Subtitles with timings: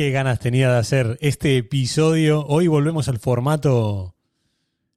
[0.00, 2.46] Qué ganas tenía de hacer este episodio.
[2.46, 4.16] Hoy volvemos al formato.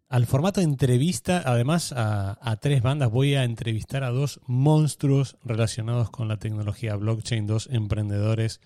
[0.07, 6.09] Al formato entrevista, además a, a, tres bandas, voy a entrevistar a dos monstruos relacionados
[6.09, 8.61] con la tecnología blockchain, dos emprendedores,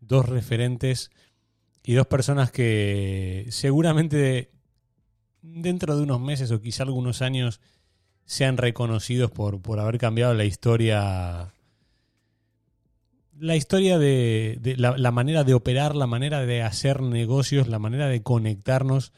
[0.00, 1.10] dos referentes
[1.84, 4.50] y dos personas que seguramente
[5.42, 7.60] dentro de unos meses o quizá algunos años
[8.24, 11.52] sean reconocidos por, por haber cambiado la historia
[13.38, 18.22] la historia de, la, manera de operar, la manera de hacer negocios, la manera de
[18.22, 19.12] conectarnos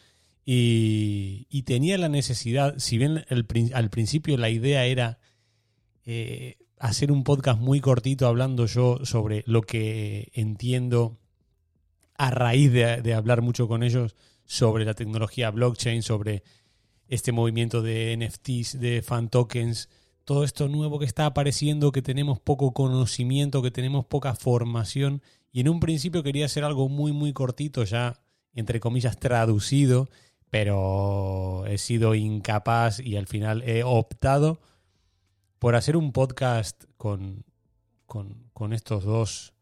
[0.45, 5.19] y, tenía la necesidad, si bien al principio la idea era
[6.05, 11.19] eh, hacer un podcast muy cortito hablando yo sobre lo que entiendo
[12.17, 16.43] a raíz de, de hablar mucho con ellos sobre la tecnología blockchain, sobre
[17.09, 19.89] este movimiento de NFTs, de fan tokens,
[20.25, 25.23] todo esto nuevo que está apareciendo, que tenemos poco conocimiento, que tenemos poca formación.
[25.53, 28.21] Y en un principio quería hacer algo muy, muy cortito, ya,
[28.55, 30.09] entre comillas, traducido,
[30.51, 34.61] pero he sido incapaz y al final he optado
[35.59, 37.45] por hacer un podcast con,
[38.07, 39.54] con, con estos dos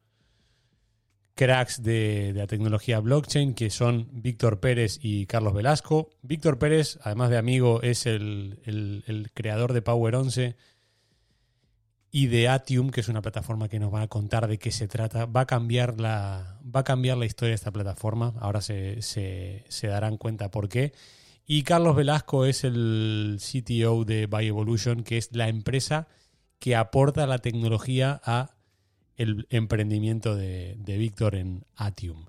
[1.43, 6.09] cracks de, la tecnología blockchain, que son Víctor Pérez y Carlos Velasco.
[6.23, 8.61] Víctor Pérez, además de amigo, es el,
[9.35, 10.55] creador de Power 11
[12.13, 14.87] y de Atium, que es una plataforma que nos va a contar de qué se
[14.87, 15.27] trata.
[15.27, 18.35] Va a cambiar la, va a cambiar la historia de esta plataforma.
[18.39, 20.93] Ahora se, se, darán cuenta por qué.
[21.45, 26.07] Y Carlos Velasco es el CTO de Evolution, que es la empresa
[26.61, 28.55] que aporta la tecnología a
[29.23, 32.27] el emprendimiento de, Víctor en Atium.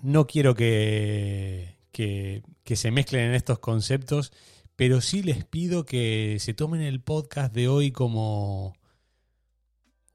[0.00, 2.42] No quiero que, que,
[2.76, 4.32] se mezclen en estos conceptos,
[4.76, 8.74] pero sí les pido que se tomen el podcast de hoy como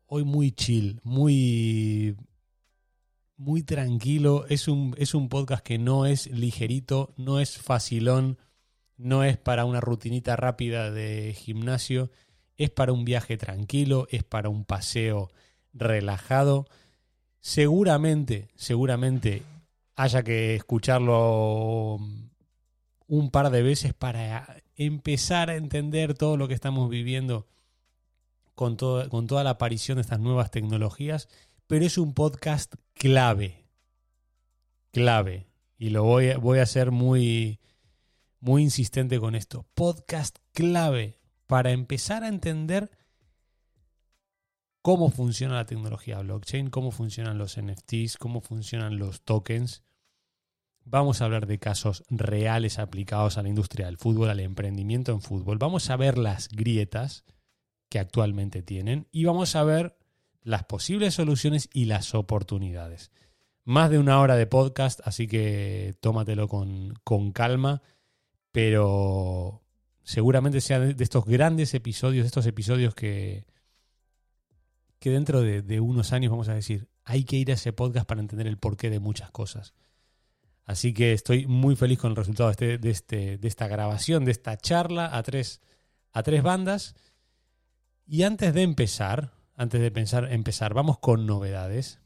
[0.05, 2.15] hoy muy chill, muy
[3.37, 4.45] muy tranquilo.
[4.47, 8.37] Es un, es un podcast que no es ligerito, no es facilón,
[8.97, 12.11] no es para una rutinita rápida de gimnasio
[12.63, 15.31] es para un viaje tranquilo, es para un paseo
[15.73, 16.67] relajado.
[17.39, 19.41] Seguramente, seguramente
[19.95, 21.97] haya que escucharlo
[23.07, 27.47] un par de veces para empezar a entender todo lo que estamos viviendo
[28.53, 31.29] con, con toda la aparición de estas nuevas tecnologías,
[31.65, 33.65] pero es un podcast clave,
[34.91, 35.47] clave,
[35.79, 37.59] y lo voy, voy a ser muy,
[38.39, 41.20] muy insistente con esto, podcast clave
[41.51, 42.89] para empezar a entender
[44.81, 49.83] cómo funciona la tecnología blockchain, cómo funcionan los NFTs, cómo funcionan los tokens.
[50.85, 55.19] Vamos a hablar de casos reales aplicados a la industria del fútbol, al emprendimiento en
[55.19, 55.57] fútbol.
[55.57, 57.25] Vamos a ver las grietas
[57.89, 59.97] que actualmente tienen y vamos a ver
[60.43, 63.11] las posibles soluciones y las oportunidades.
[63.65, 67.81] Más de una hora de podcast, así que tómatelo con, con calma,
[68.53, 69.61] pero
[70.03, 73.45] seguramente sea de, estos grandes episodios, de estos episodios que,
[74.99, 78.21] que dentro de, unos años vamos a decir, hay que ir a ese podcast para
[78.21, 79.73] entender el porqué de muchas cosas.
[80.65, 84.25] Así que estoy muy feliz con el resultado de, este, de, este, de esta grabación,
[84.25, 85.61] de esta charla a tres,
[86.13, 86.95] a tres bandas.
[88.05, 91.99] Y antes de empezar, antes de pensar, empezar, vamos con novedades.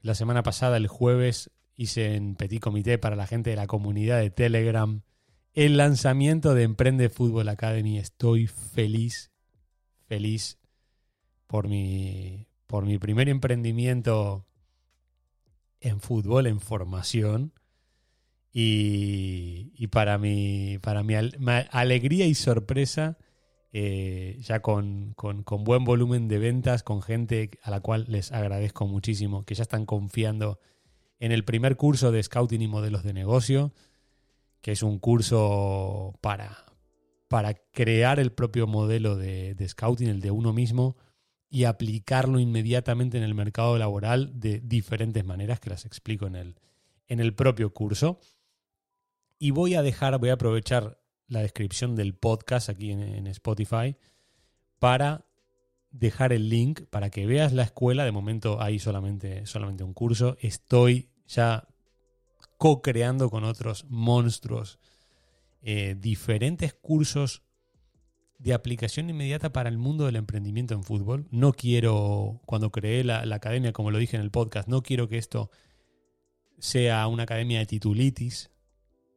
[0.00, 4.18] La semana pasada, el jueves, hice en Petit Comité para la gente de la comunidad
[4.18, 5.02] de Telegram
[5.64, 7.98] el lanzamiento de Emprende Fútbol Academy.
[7.98, 9.32] Estoy feliz,
[10.06, 10.56] feliz
[11.48, 14.46] por mi, por mi primer emprendimiento
[15.80, 17.54] en fútbol, en formación.
[18.52, 23.18] Y, para, mi, para mi, alegría y sorpresa,
[23.72, 28.86] eh, ya con, con, buen volumen de ventas, con gente a la cual les agradezco
[28.86, 30.60] muchísimo, que ya están confiando
[31.18, 33.72] en el primer curso de Scouting y Modelos de Negocio
[34.60, 36.64] que es un curso para,
[37.28, 40.96] para crear el propio modelo de, scouting, el de uno mismo,
[41.50, 46.56] y aplicarlo inmediatamente en el mercado laboral de diferentes maneras que las explico en el,
[47.06, 48.20] en el propio curso.
[49.38, 53.96] Y voy a dejar, voy a aprovechar la descripción del podcast aquí en, en Spotify
[54.78, 55.26] para
[55.90, 58.04] dejar el link para que veas la escuela.
[58.04, 60.36] De momento hay solamente, solamente un curso.
[60.40, 61.68] Estoy ya
[62.58, 64.78] co-creando con otros monstruos
[65.62, 67.42] eh, diferentes cursos
[68.38, 71.26] de aplicación inmediata para el mundo del emprendimiento en fútbol.
[71.30, 75.18] No quiero, cuando creé la, academia, como lo dije en el podcast, no quiero que
[75.18, 75.50] esto
[76.58, 78.50] sea una academia de titulitis,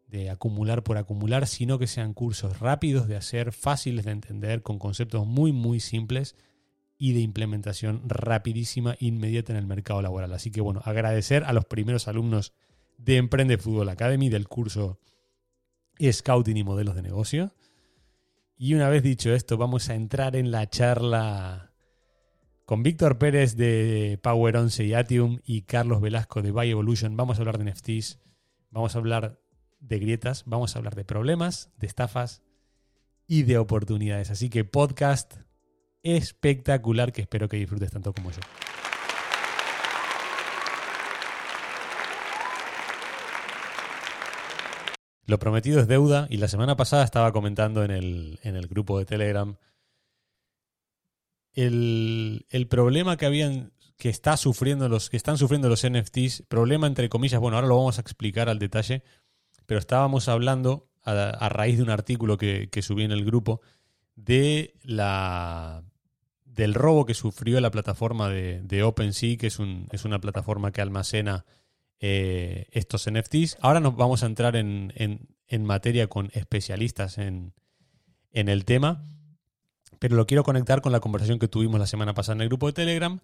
[0.07, 4.79] de acumular por acumular, sino que sean cursos rápidos de hacer, fáciles de entender, con
[4.79, 6.35] conceptos muy, muy simples
[6.97, 10.33] y de implementación rapidísima, inmediata en el mercado laboral.
[10.33, 12.53] Así que bueno, agradecer a los primeros alumnos
[13.03, 14.99] de Emprende Fútbol Academy del curso
[15.99, 17.53] Scouting y Modelos de Negocio.
[18.55, 21.73] Y una vez dicho esto, vamos a entrar en la charla
[22.65, 27.17] con Víctor Pérez de Power 11 y Atium y Carlos Velasco de Buy Evolution.
[27.17, 28.19] Vamos a hablar de NFTs,
[28.69, 29.41] vamos a hablar
[29.79, 32.43] de grietas, vamos a hablar de problemas, de estafas
[33.27, 34.29] y de oportunidades.
[34.29, 35.37] Así que podcast
[36.03, 38.39] espectacular que espero que disfrutes tanto como yo.
[45.31, 48.99] Lo prometido es deuda y la semana pasada estaba comentando en el, en el grupo
[48.99, 49.55] de Telegram
[51.53, 56.85] el, el, problema que habían que está sufriendo los que están sufriendo los NFTs, problema
[56.85, 59.03] entre comillas, bueno, ahora lo vamos a explicar al detalle,
[59.67, 63.61] pero estábamos hablando a, raíz de un artículo que, que, subí en el grupo
[64.17, 65.85] de la
[66.43, 70.73] del robo que sufrió la plataforma de, de OpenSea, que es, un, es una plataforma
[70.73, 71.45] que almacena
[72.03, 73.57] eh, estos NFTs.
[73.61, 74.91] Ahora nos vamos a entrar en,
[75.59, 77.53] materia con especialistas en,
[78.31, 79.05] el tema,
[79.99, 82.65] pero lo quiero conectar con la conversación que tuvimos la semana pasada en el grupo
[82.65, 83.19] de Telegram.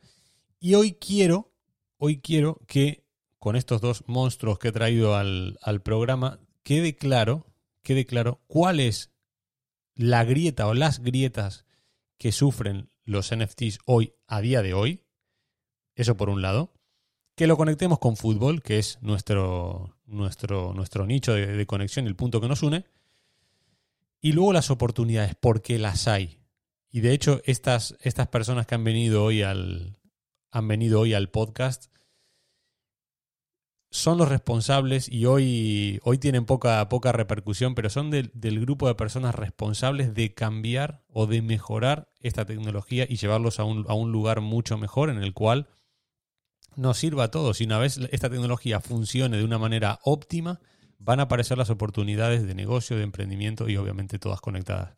[0.59, 1.51] Y hoy quiero,
[1.97, 3.03] hoy quiero que
[3.39, 7.47] con estos dos monstruos que he traído al, al programa quede claro,
[7.81, 9.11] quede claro cuál es
[9.95, 11.65] la grieta o las grietas
[12.19, 15.03] que sufren los NFTs hoy, a día de hoy.
[15.95, 16.76] Eso por un lado
[17.37, 22.41] que lo conectemos con fútbol, que es nuestro, nuestro, nuestro nicho de, conexión, el punto
[22.41, 22.85] que nos une.
[24.19, 26.39] Y luego las oportunidades, porque las hay.
[26.89, 29.99] Y de hecho, estas, estas personas que han venido hoy al,
[30.49, 31.91] han venido hoy al podcast
[33.91, 38.95] son los responsables y hoy, hoy tienen poca, poca repercusión, pero son del grupo de
[38.95, 44.11] personas responsables de cambiar o de mejorar esta tecnología y llevarlos a un, a un
[44.11, 45.67] lugar mucho mejor en el cual
[46.77, 47.59] nos sirva a todos.
[47.59, 50.61] Y una vez esta tecnología funcione de una manera óptima,
[50.99, 54.95] van a aparecer las oportunidades de negocio, de emprendimiento y obviamente todas conectadas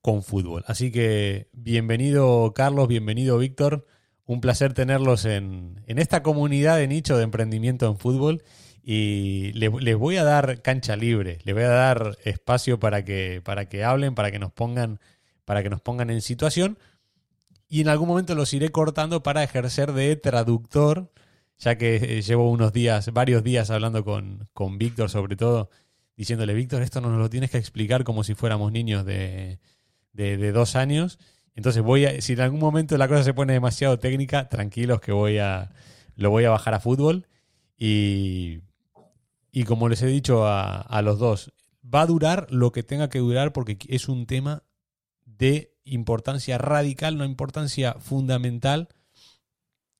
[0.00, 0.64] con fútbol.
[0.66, 3.86] Así que bienvenido Carlos, bienvenido Víctor.
[4.26, 8.42] Un placer tenerlos en, esta comunidad de nicho de emprendimiento en fútbol.
[8.84, 13.66] Y les, voy a dar cancha libre, les voy a dar espacio para que, para
[13.68, 14.98] que hablen, para que nos pongan,
[15.44, 16.78] para que nos pongan en situación
[17.72, 21.10] y en algún momento los iré cortando para ejercer de traductor,
[21.56, 25.70] ya que eh, llevo unos días, varios días hablando con, con Víctor sobre todo,
[26.14, 29.58] diciéndole, Víctor, esto no nos lo tienes que explicar como si fuéramos niños de,
[30.12, 31.18] de, dos años.
[31.54, 35.12] Entonces voy a, si en algún momento la cosa se pone demasiado técnica, tranquilos que
[35.12, 35.70] voy a,
[36.14, 37.26] lo voy a bajar a fútbol.
[37.78, 38.60] Y,
[39.50, 43.08] y como les he dicho a, a los dos, va a durar lo que tenga
[43.08, 44.62] que durar porque es un tema
[45.24, 48.88] de importancia radical, una importancia fundamental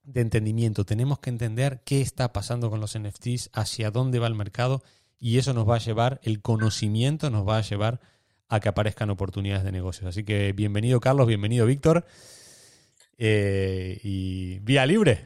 [0.03, 0.85] de entendimiento.
[0.85, 4.83] Tenemos que entender qué está pasando con los NFTs, hacia dónde va el mercado
[5.19, 8.01] y eso nos va a llevar, el conocimiento nos va a llevar
[8.49, 10.09] a que aparezcan oportunidades de negocios.
[10.09, 12.05] Así que bienvenido Carlos, bienvenido Víctor
[13.19, 15.21] eh, y vía libre.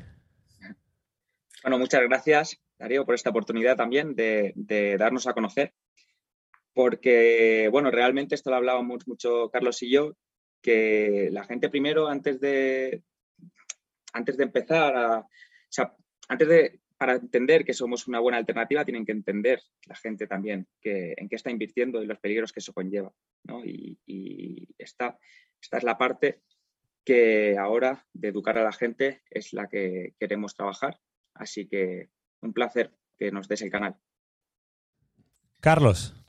[1.63, 5.73] Bueno, muchas gracias Darío por esta oportunidad también de, de darnos a conocer
[6.77, 10.13] porque, bueno, realmente esto lo hablábamos mucho Carlos y yo,
[10.67, 13.05] que la gente primero, antes de,
[14.13, 15.29] antes de empezar a, o
[15.69, 15.95] sea,
[16.29, 20.67] antes de, para entender que somos una buena alternativa, tienen que entender la gente también
[20.81, 23.13] que, en qué está invirtiendo y los peligros que eso conlleva.
[23.45, 23.65] ¿no?
[23.65, 25.17] Y, esta,
[25.63, 26.43] esta es la parte
[27.05, 30.99] que ahora de educar a la gente es la que queremos trabajar.
[31.35, 32.11] Así que
[32.41, 33.95] un placer que nos des el canal.
[35.61, 36.26] Carlos,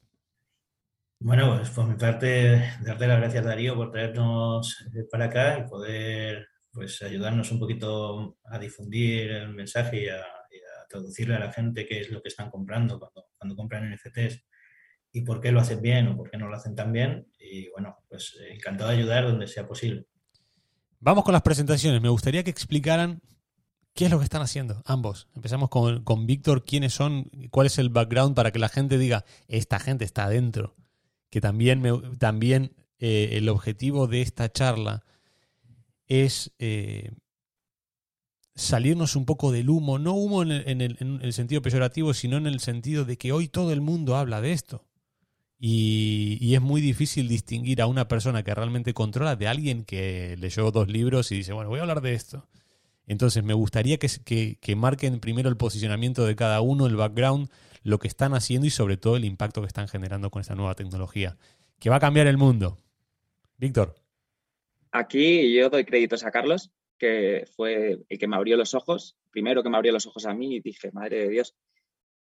[1.19, 5.69] bueno, pues por mi parte, darte las gracias Darío por traernos eh, para acá y
[5.69, 10.23] poder pues ayudarnos un poquito a difundir el mensaje y a,
[10.89, 14.41] traducirle a la gente qué es lo que están comprando cuando, cuando compran NFTs
[15.11, 17.27] y por qué lo hacen bien o por qué no lo hacen tan bien.
[17.39, 20.05] Y bueno, pues eh, encantado de ayudar donde sea posible.
[20.99, 22.01] Vamos con las presentaciones.
[22.01, 23.21] Me gustaría que explicaran
[23.93, 25.27] qué es lo que están haciendo, ambos.
[25.35, 29.25] Empezamos con, con Víctor, quiénes son, cuál es el background para que la gente diga,
[29.49, 30.77] esta gente está adentro
[31.29, 31.83] que también,
[32.19, 35.03] también eh, el objetivo de esta charla
[36.07, 37.11] es eh,
[38.55, 42.47] salirnos un poco del humo, no humo en el, en, el, sentido peyorativo, sino en
[42.47, 44.85] el sentido de que hoy todo el mundo habla de esto.
[45.59, 50.37] Y, y, es muy difícil distinguir a una persona que realmente controla de alguien que
[50.37, 52.47] leyó dos libros y dice, bueno, voy a hablar de esto.
[53.07, 57.49] Entonces me gustaría que, que, que marquen primero el posicionamiento de cada uno, el background,
[57.83, 60.75] lo que están haciendo y sobre todo el impacto que están generando con esta nueva
[60.75, 61.37] tecnología,
[61.79, 62.79] que va a cambiar el mundo.
[63.57, 63.95] Víctor.
[64.91, 69.63] aquí yo doy créditos a Carlos, que fue el que me abrió los ojos, primero
[69.63, 71.55] que me abrió los ojos a mí y dije, madre de Dios,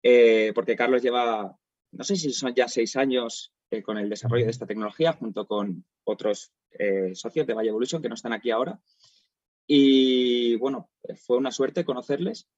[0.02, 1.58] eh, porque Carlos lleva,
[1.92, 5.46] no sé si son ya seis años eh, con el desarrollo de esta tecnología, junto
[5.46, 8.78] con otros eh, socios de Valle Evolution que no están aquí ahora.
[9.66, 12.48] Y bueno, fue una suerte conocerles.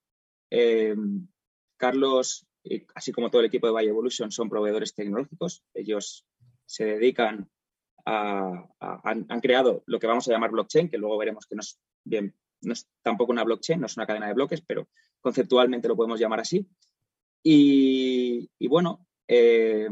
[1.78, 2.47] Carlos,
[2.94, 5.64] así como todo el equipo de Valle Evolution, son proveedores tecnológicos.
[5.74, 6.26] Ellos
[6.66, 7.48] se dedican
[8.04, 11.78] a, han, creado lo que vamos a llamar blockchain, que luego veremos que no es
[12.04, 14.88] bien, no es tampoco una blockchain, no es una cadena de bloques, pero
[15.20, 16.66] conceptualmente lo podemos llamar así.
[17.42, 19.88] Y, bueno, eh,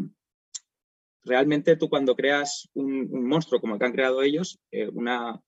[1.24, 5.40] realmente tú cuando creas un, monstruo como el que han creado ellos, eh, una,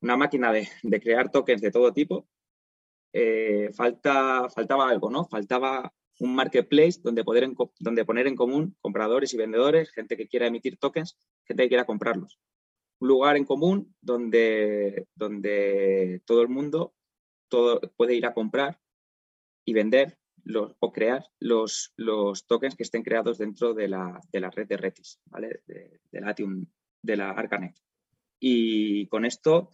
[0.00, 0.68] una, máquina de,
[1.00, 2.28] crear tokens de todo tipo,
[3.12, 5.24] eh, falta, faltaba algo, ¿no?
[5.24, 10.46] Faltaba un marketplace donde, poder donde poner en común compradores y vendedores, gente que quiera
[10.46, 12.38] emitir tokens, gente que quiera comprarlos.
[12.98, 16.94] Un lugar en común donde, donde todo el mundo
[17.48, 18.80] todo, puede ir a comprar
[19.64, 20.18] y vender
[20.78, 24.76] o crear los, los, tokens que estén creados dentro de la, de la red de
[24.76, 25.60] Retis, ¿vale?
[25.66, 26.66] de, Latium,
[27.02, 27.76] de la Arcanet.
[28.38, 29.70] Y con esto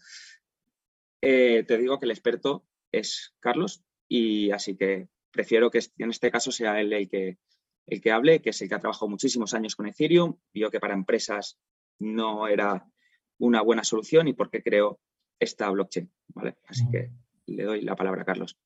[1.20, 6.30] eh, te digo que el experto es Carlos y así que prefiero que en este
[6.30, 7.38] caso sea él el que,
[7.86, 10.80] el que hable, que es el que ha trabajado muchísimos años con Ethereum, vio que
[10.80, 11.58] para empresas
[11.98, 12.86] no era
[13.38, 15.00] una buena solución y por qué creó
[15.38, 16.10] esta blockchain.
[16.28, 16.56] ¿vale?
[16.68, 17.10] Así que
[17.46, 18.56] le doy la palabra a Carlos.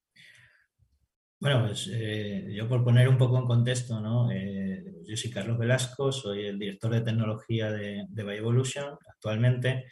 [1.38, 4.30] Bueno, pues eh, yo por poner un poco en contexto, ¿no?
[4.30, 9.84] Eh, yo soy Carlos Velasco, soy el director de tecnología de, de actualmente.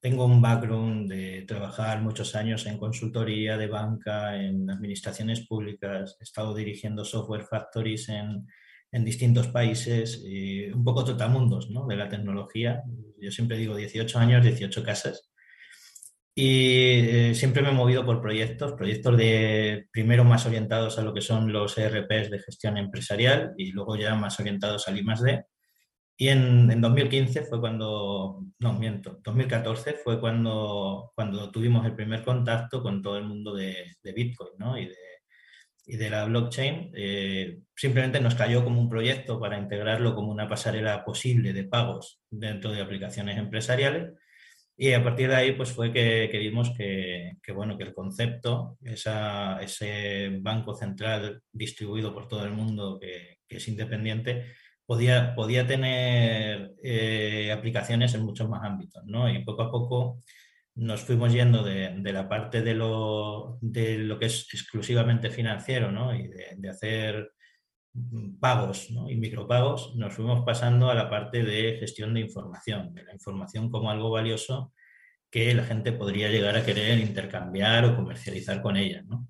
[0.00, 6.24] Tengo un background de trabajar muchos años en consultoría de banca, en administraciones públicas, he
[6.24, 8.46] estado dirigiendo software factories en,
[8.92, 10.24] en distintos países,
[10.74, 11.86] un poco totamundos ¿no?
[11.86, 12.82] de la tecnología.
[13.20, 15.30] Yo siempre digo 18 años, 18 casas.
[16.34, 21.12] Y eh, siempre me he movido por proyectos, proyectos de primero más orientados a lo
[21.12, 25.44] que son los ERPs de gestión empresarial y luego ya más orientados al I+D.
[26.20, 32.22] Y en, en, 2015 fue cuando, no, miento, 2014 fue cuando, cuando tuvimos el primer
[32.22, 34.76] contacto con todo el mundo de, de Bitcoin ¿no?
[34.76, 34.96] y, de,
[35.86, 36.92] y, de, la blockchain.
[36.94, 42.20] Eh, simplemente nos cayó como un proyecto para integrarlo como una pasarela posible de pagos
[42.28, 44.12] dentro de aplicaciones empresariales.
[44.76, 47.94] Y a partir de ahí pues fue que, que vimos que, que, bueno, que el
[47.94, 54.44] concepto, esa, ese banco central distribuido por todo el mundo que, que es independiente,
[54.90, 59.32] podía, podía tener eh, aplicaciones en muchos más ámbitos, ¿no?
[59.32, 60.18] Y poco a poco
[60.74, 66.12] nos fuimos yendo de, la parte de lo, de lo, que es exclusivamente financiero, ¿no?
[66.12, 67.30] Y de, hacer
[68.40, 73.12] pagos y micropagos, nos fuimos pasando a la parte de gestión de información, de la
[73.12, 74.72] información como algo valioso
[75.30, 79.04] que la gente podría llegar a querer intercambiar o comercializar con ella.
[79.06, 79.28] ¿no?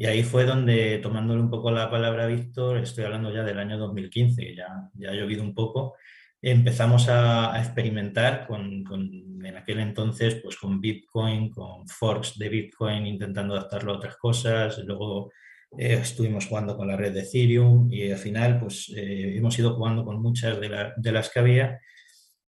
[0.00, 3.58] Y ahí fue donde, tomándole un poco la palabra a Víctor, estoy hablando ya del
[3.58, 5.94] año 2015, que ya, ya ha llovido un poco,
[6.40, 12.48] empezamos a, a experimentar con, con, en aquel entonces pues con Bitcoin, con forks de
[12.48, 14.78] Bitcoin, intentando adaptarlo a otras cosas.
[14.86, 15.32] Luego
[15.76, 19.74] eh, estuvimos jugando con la red de Ethereum y al final pues eh, hemos ido
[19.74, 21.78] jugando con muchas de, la, de las que había.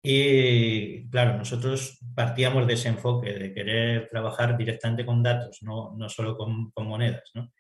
[0.03, 6.09] Y claro, nosotros partíamos de ese enfoque de querer trabajar directamente con datos, no, no
[6.09, 7.31] solo con, con, monedas.
[7.35, 7.53] ¿no?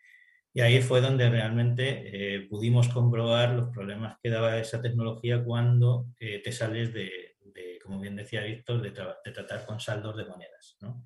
[0.52, 2.02] Y ahí fue donde realmente
[2.36, 7.78] eh, pudimos comprobar los problemas que daba esa tecnología cuando eh, te sales de, de,
[7.80, 10.76] como bien decía Víctor, de, tra de, tratar con saldos de monedas.
[10.80, 11.04] ¿no?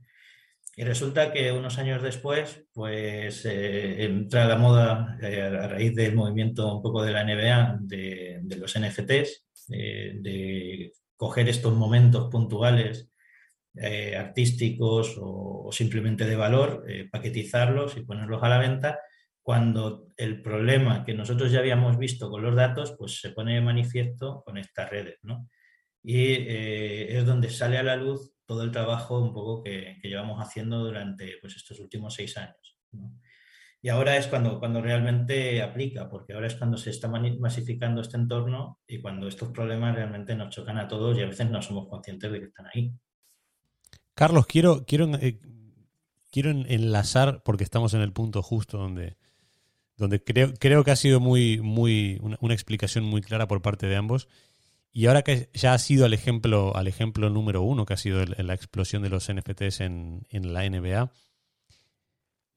[0.74, 6.74] Y resulta que unos años después, pues eh, entra la moda a raíz del movimiento
[6.74, 13.10] un poco de la NBA de, de los NFTs, de coger estos momentos puntuales
[13.74, 19.00] eh, artísticos o, simplemente de valor, eh, paquetizarlos y ponerlos a la venta,
[19.42, 23.60] cuando el problema que nosotros ya habíamos visto con los datos, pues se pone de
[23.60, 25.48] manifiesto con estas redes, ¿no?
[26.02, 30.40] Y eh, es donde sale a la luz todo el trabajo un poco que, llevamos
[30.40, 32.78] haciendo durante pues, estos últimos seis años.
[33.86, 38.16] Y ahora es cuando, cuando realmente aplica, porque ahora es cuando se está masificando este
[38.16, 41.86] entorno y cuando estos problemas realmente nos chocan a todos y a veces no somos
[41.86, 42.92] conscientes de que están ahí.
[44.12, 45.38] Carlos, quiero, quiero, eh,
[46.32, 49.18] quiero enlazar, porque estamos en el punto justo donde,
[49.96, 53.94] donde creo, creo que ha sido muy, muy, una, explicación muy clara por parte de
[53.94, 54.26] ambos.
[54.90, 58.24] Y ahora que ya ha sido al ejemplo, al ejemplo número uno, que ha sido
[58.24, 61.12] la explosión de los NFTs en, en la NBA,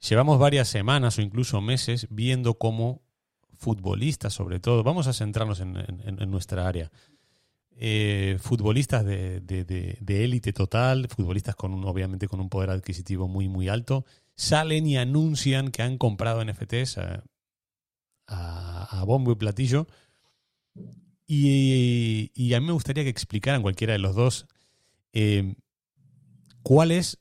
[0.08, 3.02] Llevamos varias semanas o incluso meses viendo cómo
[3.58, 5.74] futbolistas, sobre todo, vamos a centrarnos en,
[6.32, 6.92] nuestra área,
[7.72, 14.06] eh, futbolistas de, élite total, futbolistas con obviamente con un poder adquisitivo muy, muy alto,
[14.36, 17.24] salen y anuncian que han comprado NFTs a,
[18.28, 19.88] a, bombo y platillo.
[21.28, 24.48] Y, a mí me gustaría que explicaran cualquiera de los dos
[25.14, 25.56] eh,
[26.64, 27.20] cuál es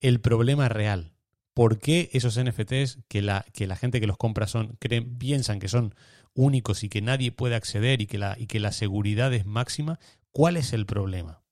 [0.00, 1.15] el problema real.
[1.56, 5.58] ¿Por qué esos NFTs que la, que la gente que los compra son, creen, piensan
[5.58, 5.94] que son
[6.34, 9.98] únicos y que nadie puede acceder y que la, y que la seguridad es máxima?
[10.32, 11.42] ¿Cuál es el problema?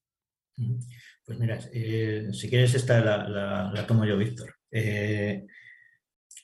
[1.24, 4.56] Pues mira, eh, si quieres esta la, tomo yo, Víctor.
[4.70, 5.46] Eh,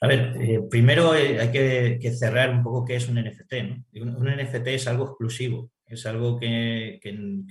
[0.01, 3.53] a ver, eh, primero hay que, cerrar un poco qué es un NFT.
[4.01, 7.01] Un, un NFT es algo exclusivo, es algo que,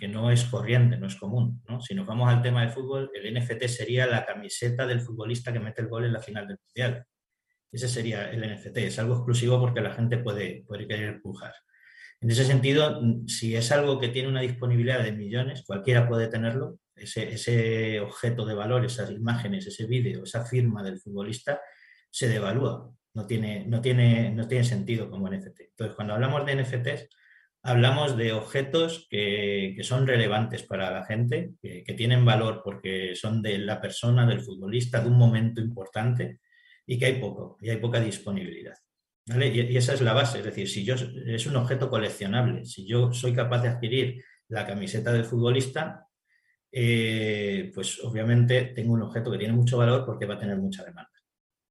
[0.09, 1.61] no es corriente, no es común.
[1.81, 5.59] Si nos vamos al tema de fútbol, el NFT sería la camiseta del futbolista que
[5.59, 7.05] mete el gol en la final del Mundial.
[7.69, 8.77] Ese sería el NFT.
[8.77, 11.53] Es algo exclusivo porque la gente puede, puede querer pujar.
[12.21, 16.79] En ese sentido, si es algo que tiene una disponibilidad de millones, cualquiera puede tenerlo.
[16.95, 21.59] Ese, ese objeto de valor, esas imágenes, ese vídeo, esa firma del futbolista,
[22.09, 22.89] se devalúa.
[23.13, 25.59] No tiene, no, tiene, no tiene sentido como NFT.
[25.71, 27.09] Entonces, cuando hablamos de NFTs,
[27.69, 33.59] hablamos de objetos que, son relevantes para la gente, que, tienen valor porque son de
[33.59, 36.39] la persona, del futbolista, de un momento importante
[36.87, 38.73] y que hay poco, y hay poca disponibilidad.
[39.27, 43.13] Y, esa es la base, es decir, si yo es un objeto coleccionable, si yo
[43.13, 46.07] soy capaz de adquirir la camiseta del futbolista,
[46.71, 50.83] eh, pues obviamente tengo un objeto que tiene mucho valor porque va a tener mucha
[50.83, 51.11] demanda.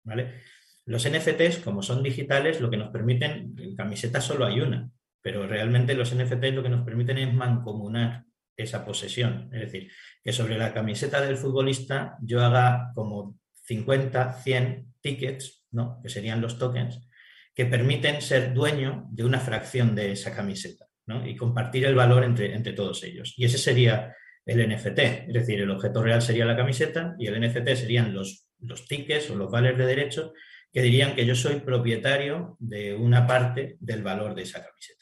[0.04, 0.42] ¿vale?
[0.86, 4.88] Los NFTs, como son digitales, lo que nos permiten, en camiseta solo hay una,
[5.22, 8.24] pero realmente los NFTs lo que nos permiten es mancomunar
[8.56, 9.48] esa posesión.
[9.52, 9.90] Es decir,
[10.22, 16.00] que sobre la camiseta del futbolista yo haga como 50, 100 tickets, ¿no?
[16.02, 17.08] que serían los tokens,
[17.54, 20.86] que permiten ser dueño de una fracción de esa camiseta
[21.24, 23.34] y compartir el valor entre, entre todos ellos.
[23.36, 27.40] Y ese sería el NFT, es decir, el objeto real sería la camiseta y el
[27.40, 30.32] NFT serían los, los tickets o los vales de derecho
[30.72, 34.97] que dirían que yo soy propietario de una parte del valor de esa camiseta.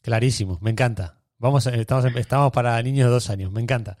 [0.00, 1.22] Clarísimo, me encanta.
[1.38, 3.98] Vamos, estamos, estamos para niños de dos años, me encanta.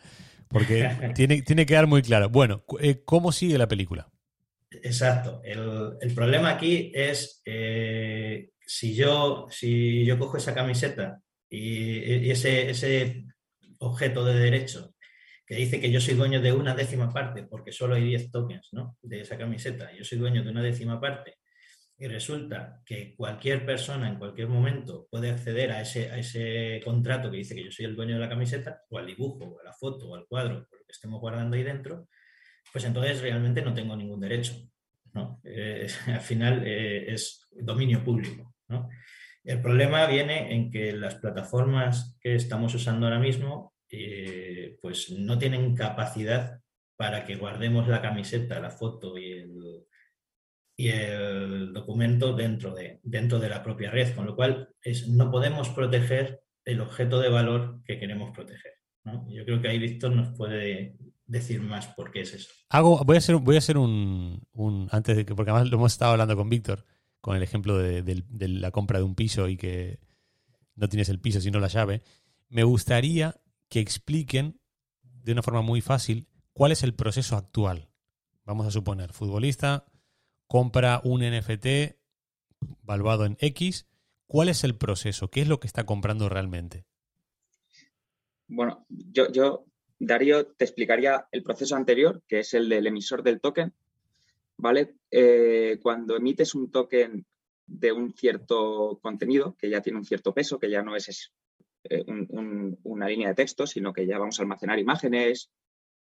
[0.48, 2.28] Porque tiene, tiene que quedar muy claro.
[2.28, 4.10] Bueno, eh, ¿cómo sigue la película?
[4.82, 5.40] Exacto.
[5.44, 13.24] El, problema aquí es eh, si, yo, si yo cojo esa camiseta y, ese, ese,
[13.78, 14.94] objeto de derecho
[15.46, 18.70] que dice que yo soy dueño de una décima parte, porque solo hay 10 tokens
[19.02, 21.36] de esa camiseta, yo soy dueño de una décima parte,
[22.08, 27.38] resulta que cualquier persona en cualquier momento puede acceder a ese, a ese contrato que
[27.38, 29.72] dice que yo soy el dueño de la camiseta, o al dibujo, o a la
[29.72, 32.08] foto, o al cuadro, o lo que estemos guardando ahí dentro,
[32.72, 34.54] pues entonces realmente no tengo ningún derecho.
[35.12, 35.40] ¿no?
[35.44, 38.54] Eh, al final eh, es dominio público.
[38.68, 38.88] ¿no?
[39.44, 45.38] El problema viene en que las plataformas que estamos usando ahora mismo eh, pues no
[45.38, 46.60] tienen capacidad
[46.96, 49.73] para que guardemos la camiseta, la foto y el,
[50.76, 55.30] y el documento dentro de, dentro de la propia red, con lo cual es, no
[55.30, 58.72] podemos proteger el objeto de valor que queremos proteger.
[59.28, 62.50] Yo creo que ahí Víctor nos puede decir más por qué es eso.
[62.70, 64.40] Hago, voy a hacer, voy a hacer un,
[64.90, 66.84] antes de que, porque además lo hemos estado hablando con Víctor,
[67.20, 70.00] con el ejemplo de, la compra de un piso y que
[70.74, 72.02] no tienes el piso sino la llave.
[72.48, 74.60] Me gustaría que expliquen
[75.02, 77.88] de una forma muy fácil cuál es el proceso actual.
[78.44, 79.86] Vamos a suponer, futbolista,
[80.46, 81.96] compra un NFT
[82.82, 83.86] valuado en X,
[84.26, 85.28] ¿cuál es el proceso?
[85.28, 86.84] ¿Qué es lo que está comprando realmente?
[88.46, 89.66] Bueno, yo,
[89.98, 93.72] Darío, te explicaría el proceso anterior, que es el del emisor del token.
[94.56, 94.96] ¿Vale?
[95.10, 97.26] Eh, cuando emites un token
[97.66, 101.32] de un cierto contenido, que ya tiene un cierto peso, que ya no es,
[101.84, 102.04] eh,
[102.84, 105.50] una línea de texto, sino que ya vamos a almacenar imágenes,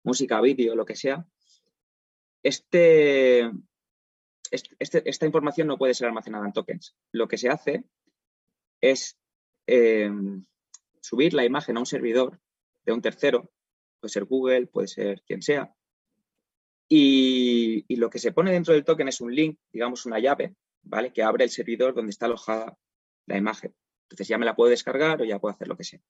[0.03, 1.27] música, vídeo, lo que sea.
[2.43, 3.51] Este,
[4.51, 6.97] este, esta información no puede ser almacenada en tokens.
[7.13, 7.85] Lo que se hace
[8.81, 9.19] es
[9.67, 10.11] eh,
[11.01, 12.41] subir la imagen a un servidor
[12.85, 13.51] de un tercero,
[14.01, 15.75] puede ser Google, puede ser quien sea,
[16.89, 21.13] y, lo que se pone dentro del token es un link, digamos una llave, ¿vale?
[21.13, 22.79] Que abre el servidor donde está alojada
[23.27, 23.75] la imagen.
[24.03, 26.01] Entonces ya me la puedo descargar o ya puedo hacer lo que sea.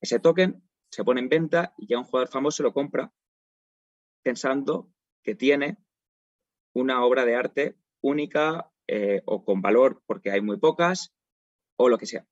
[0.00, 3.12] Ese token se pone en venta y ya un jugador famoso lo compra
[4.22, 4.90] pensando
[5.22, 5.76] que tiene
[6.72, 11.14] una obra de arte única eh, o con valor porque hay muy pocas
[11.76, 12.26] o lo que sea.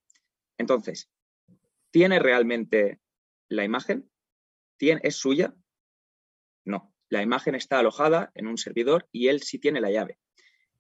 [0.59, 1.11] Entonces,
[1.90, 3.01] ¿tiene realmente
[3.49, 4.11] la imagen?
[4.77, 5.55] ¿Tiene, ¿Es suya?
[6.64, 6.92] No.
[7.09, 10.18] La imagen está alojada en un servidor y él sí tiene la llave.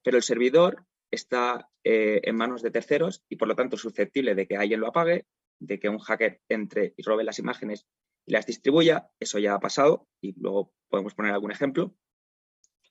[0.02, 4.46] Pero el servidor está eh, en manos de terceros y por lo tanto susceptible de
[4.46, 5.26] que alguien lo apague,
[5.58, 7.86] de que un hacker entre y robe las imágenes
[8.24, 9.10] y las distribuya.
[9.20, 11.94] Eso ya ha pasado y luego podemos poner algún ejemplo.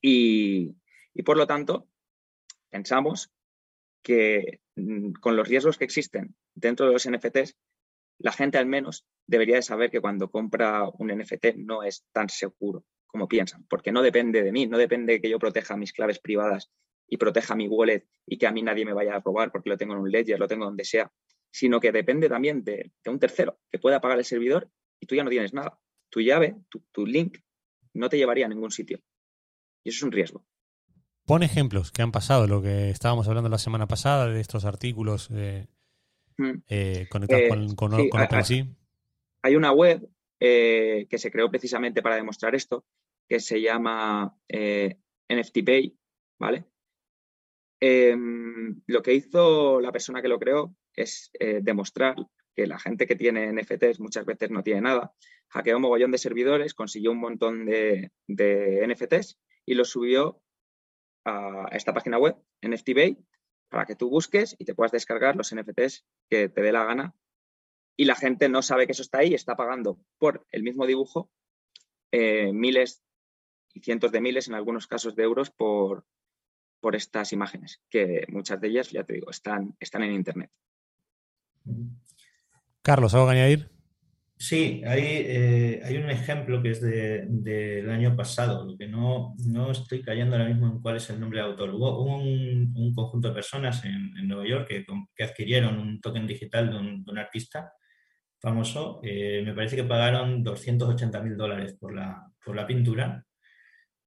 [0.08, 0.76] Y,
[1.24, 1.90] por lo tanto,
[2.70, 3.32] pensamos
[4.04, 7.58] que mm, con los riesgos que existen dentro de los NFTs,
[8.20, 12.30] la gente al menos debería de saber que cuando compra un NFT no es tan
[12.30, 15.92] seguro como piensan, porque no depende de mí, no depende de que yo proteja mis
[15.92, 16.70] claves privadas
[17.08, 19.78] y proteja mi wallet y que a mí nadie me vaya a robar porque lo
[19.78, 21.12] tengo en un ledger, lo tengo donde sea,
[21.50, 25.24] sino que depende también de, un tercero que pueda apagar el servidor y tú ya
[25.24, 25.80] no tienes nada.
[26.10, 26.58] Tu llave,
[26.92, 27.40] tu, link,
[27.94, 29.00] no te llevaría a ningún sitio.
[29.86, 30.46] Y eso es un riesgo.
[31.26, 35.30] Pon ejemplos que han pasado, lo que estábamos hablando la semana pasada de estos artículos
[35.30, 36.50] mm.
[36.68, 38.68] eh, conectados eh, con, OpenSea.
[39.42, 40.06] Hay una web
[40.42, 42.86] eh, que se creó precisamente para demostrar esto,
[43.30, 45.98] que se llama NFT Pay,
[46.38, 46.66] ¿vale?
[47.80, 52.16] Em, lo que hizo la persona que lo creó es eh, demostrar
[52.56, 55.14] que la gente que tiene NFTs muchas veces no tiene nada.
[55.50, 60.42] Hackeó un mogollón de servidores, consiguió un montón de, NFTs y los subió
[61.26, 63.18] a esta página web, NFTBay,
[63.70, 67.16] para que tú busques y te puedas descargar los NFTs que te dé la gana.
[67.98, 71.32] Y la gente no sabe que eso está ahí, está pagando por el mismo dibujo
[72.12, 73.02] eh, miles
[73.74, 76.06] y cientos de miles, en algunos casos de euros, por,
[76.80, 80.52] por estas imágenes, que muchas de ellas, ya te digo, están, están en Internet.
[82.82, 83.75] Carlos, ¿algo que añadir?
[84.38, 89.72] Sí, hay, eh, hay un ejemplo que es del año pasado, lo que no, no,
[89.72, 91.70] estoy cayendo ahora mismo en cuál es el nombre de autor.
[91.74, 96.78] Hubo un, conjunto de personas en, Nueva York que, que, adquirieron un token digital de
[96.78, 97.72] un, artista
[98.40, 99.00] famoso.
[99.04, 103.26] Eh, me parece que pagaron 280 mil dólares por la, por la pintura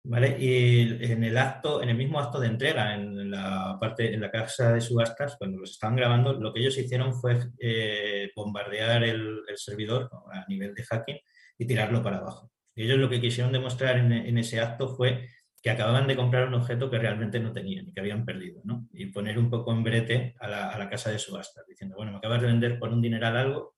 [0.08, 0.38] ¿Vale?
[0.40, 4.30] Y en el acto, en el mismo acto de entrega, en la parte, en la
[4.30, 9.42] casa de subastas, cuando los estaban grabando, lo que ellos hicieron fue eh, bombardear el,
[9.56, 11.18] servidor a nivel de hacking
[11.58, 12.50] y tirarlo para abajo.
[12.74, 15.28] Ellos lo que quisieron demostrar en, ese acto fue
[15.62, 18.88] que acababan de comprar un objeto que realmente no tenían y que habían perdido, ¿no?
[18.94, 22.12] Y poner un poco en brete a la, a la casa de subastas, diciendo, bueno,
[22.12, 23.74] me acabas de vender por un dineral algo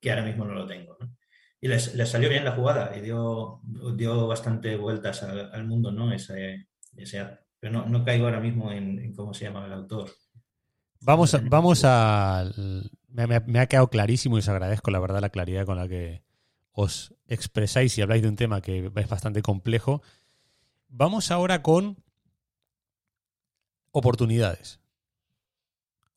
[0.00, 1.14] que ahora mismo no lo tengo, ¿no?
[1.60, 3.60] Y les, salió bien la jugada y dio,
[3.94, 6.12] dio bastante vueltas al, mundo, ¿no?
[6.12, 7.26] Ese, ese
[7.58, 10.10] Pero no, no, caigo ahora mismo en, cómo se llama el autor.
[11.00, 12.50] Vamos a, vamos a
[13.08, 16.22] me, ha quedado clarísimo y os agradezco la verdad la claridad con la que
[16.72, 20.02] os expresáis y habláis de un tema que es bastante complejo.
[20.88, 22.02] Vamos ahora con
[23.92, 24.79] oportunidades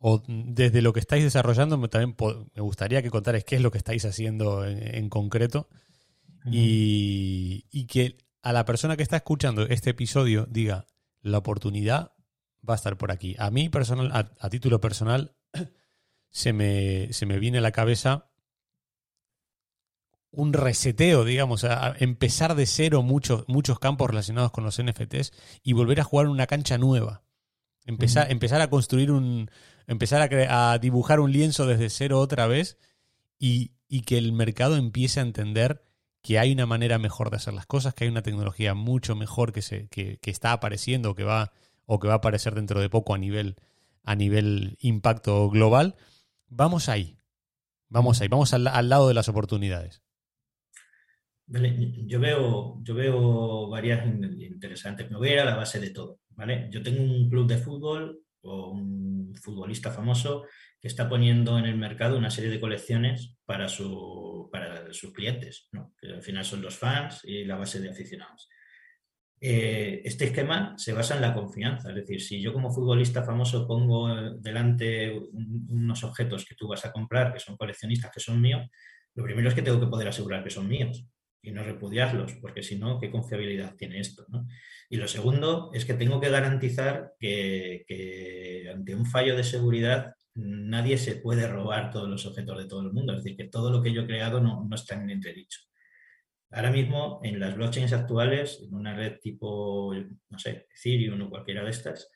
[0.06, 2.18] o desde lo que estáis desarrollando, también
[2.54, 5.70] me gustaría que contarais qué es lo que estáis haciendo en, concreto
[6.46, 10.88] y, que a la persona que está escuchando este episodio diga,
[11.22, 12.12] la oportunidad
[12.68, 13.38] va a estar por aquí.
[13.40, 15.38] A mí, personal, a, título personal,
[16.32, 18.30] se me, se me, viene a la cabeza
[20.32, 25.32] un reseteo, digamos, a, empezar de cero muchos, muchos campos relacionados con los NFTs
[25.64, 27.24] y volver a jugar una cancha nueva.
[27.86, 29.50] Empezar, empezar a construir un,
[29.88, 32.78] empezar a, dibujar un lienzo desde cero otra vez
[33.40, 33.72] y,
[34.06, 35.84] que el mercado empiece a entender
[36.22, 39.52] que hay una manera mejor de hacer las cosas, que hay una tecnología mucho mejor
[39.52, 41.52] que, se, que, está apareciendo o que, va,
[41.86, 43.56] o que va a aparecer dentro de poco a nivel,
[44.04, 45.96] a nivel impacto global.
[46.48, 47.18] Vamos ahí,
[47.90, 50.02] vamos ahí, vamos al, lado de las oportunidades.
[51.48, 55.12] yo veo, yo veo varias interesantes.
[55.12, 56.20] Me voy a a la base de todo.
[56.36, 56.68] ¿vale?
[56.72, 60.46] Yo tengo un club de fútbol o un futbolista famoso
[60.80, 65.70] que está poniendo en el mercado una serie de colecciones para, su, para sus clientes,
[66.00, 68.50] que al final son los fans y la base de aficionados.
[69.46, 73.68] Eh, este esquema se basa en la confianza, es decir, si yo como futbolista famoso
[73.68, 74.08] pongo
[74.40, 75.12] delante
[75.68, 78.70] unos objetos que tú vas a comprar, que son coleccionistas, que son míos,
[79.16, 81.06] lo primero es que tengo que poder asegurar que son míos
[81.42, 84.26] y no repudiarlos, porque si no, ¿qué confiabilidad tiene esto?
[84.90, 90.98] Y lo segundo es que tengo que garantizar que, ante un fallo de seguridad nadie
[90.98, 93.84] se puede robar todos los objetos de todo el mundo, es decir, que todo lo
[93.84, 95.60] que yo he creado no, no está en entredicho.
[96.50, 99.94] Ahora mismo, en las blockchains actuales, en una red tipo,
[100.30, 102.10] no sé, Ethereum o cualquiera de estas,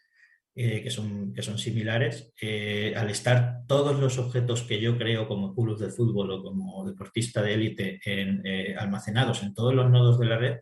[0.59, 5.27] eh, que, son, que son similares, eh, al estar todos los objetos que yo creo
[5.27, 10.17] como club de fútbol o como deportista de élite eh, almacenados en todos los nodos
[10.17, 10.57] de la red,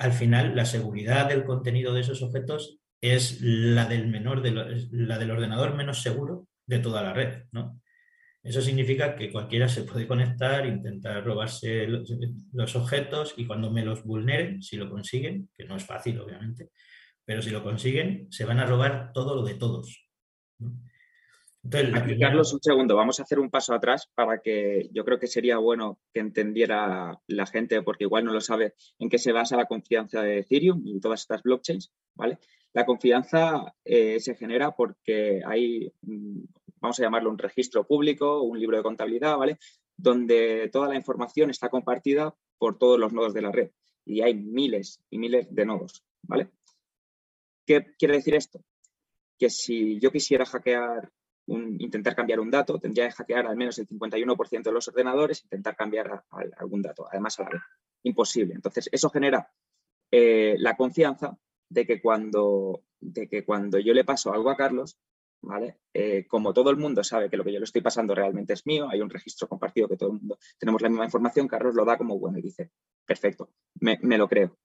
[0.00, 4.42] al final la seguridad del contenido de esos objetos es la del, menor
[4.92, 7.44] la del ordenador menos seguro de toda la red.
[8.42, 14.02] Eso significa que cualquiera se puede conectar, intentar robarse los objetos y cuando me los
[14.02, 16.70] vulneren, si lo consiguen, que no es fácil obviamente,
[17.22, 20.08] pero si lo consiguen, se van a robar todo lo de todos.
[21.62, 25.26] Aquí, Carlos, un segundo, vamos a hacer un paso atrás para que yo creo que
[25.26, 29.58] sería bueno que entendiera la gente, porque igual no lo sabe, en qué se basa
[29.58, 32.38] la confianza de Ethereum y todas estas blockchains, ¿vale?
[32.72, 36.40] La confianza eh, se genera porque hay, mm,
[36.80, 39.58] vamos a llamarlo un registro público, un libro de contabilidad, ¿vale?
[39.96, 43.70] Donde toda la información está compartida por todos los nodos de la red
[44.06, 46.48] y hay miles y miles de nodos, ¿vale?
[47.66, 48.64] ¿Qué quiere decir esto?
[49.38, 51.10] Que si yo quisiera hackear
[51.56, 55.76] intentar cambiar un dato, tendría que hackear al menos el 51% de los ordenadores, intentar
[55.76, 56.24] cambiar
[56.56, 57.62] algún dato, además a la vez.
[58.02, 58.54] Imposible.
[58.54, 59.50] Entonces, eso genera
[60.10, 61.36] eh, la confianza
[61.68, 64.98] de que, cuando, de que cuando yo le paso algo a Carlos,
[65.42, 65.78] ¿vale?
[65.94, 68.66] Eh, como todo el mundo sabe que lo que yo le estoy pasando realmente es
[68.66, 71.84] mío, hay un registro compartido que todo el mundo tenemos la misma información, Carlos lo
[71.84, 72.70] da como bueno y dice,
[73.04, 74.56] perfecto, me, me lo creo.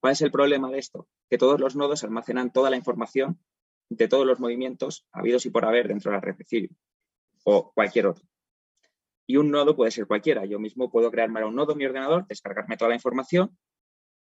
[0.00, 1.08] ¿Cuál es el problema de esto?
[1.28, 3.40] Que todos los nodos almacenan toda la información
[3.90, 6.70] de todos los movimientos habidos y por haber dentro de la red de
[7.44, 8.26] o cualquier otro.
[9.26, 10.44] Y un nodo puede ser cualquiera.
[10.44, 13.56] Yo mismo puedo crearme un nodo en mi ordenador, descargarme toda la información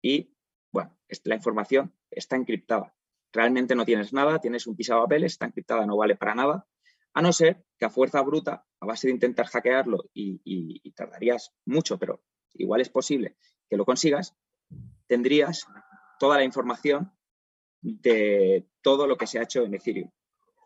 [0.02, 0.34] y,
[0.72, 2.94] bueno, la información está encriptada.
[3.34, 6.68] Realmente no tienes nada, tienes un papeles, está encriptada, no vale para nada,
[7.14, 11.54] a no ser que a fuerza bruta, a base de intentar hackearlo y, y tardarías
[11.66, 12.22] mucho, pero
[12.54, 13.38] igual es posible
[13.70, 14.36] que lo consigas,
[15.08, 15.66] tendrías
[16.20, 17.12] toda la información
[17.82, 20.10] de todo lo que se ha hecho en Ethereum.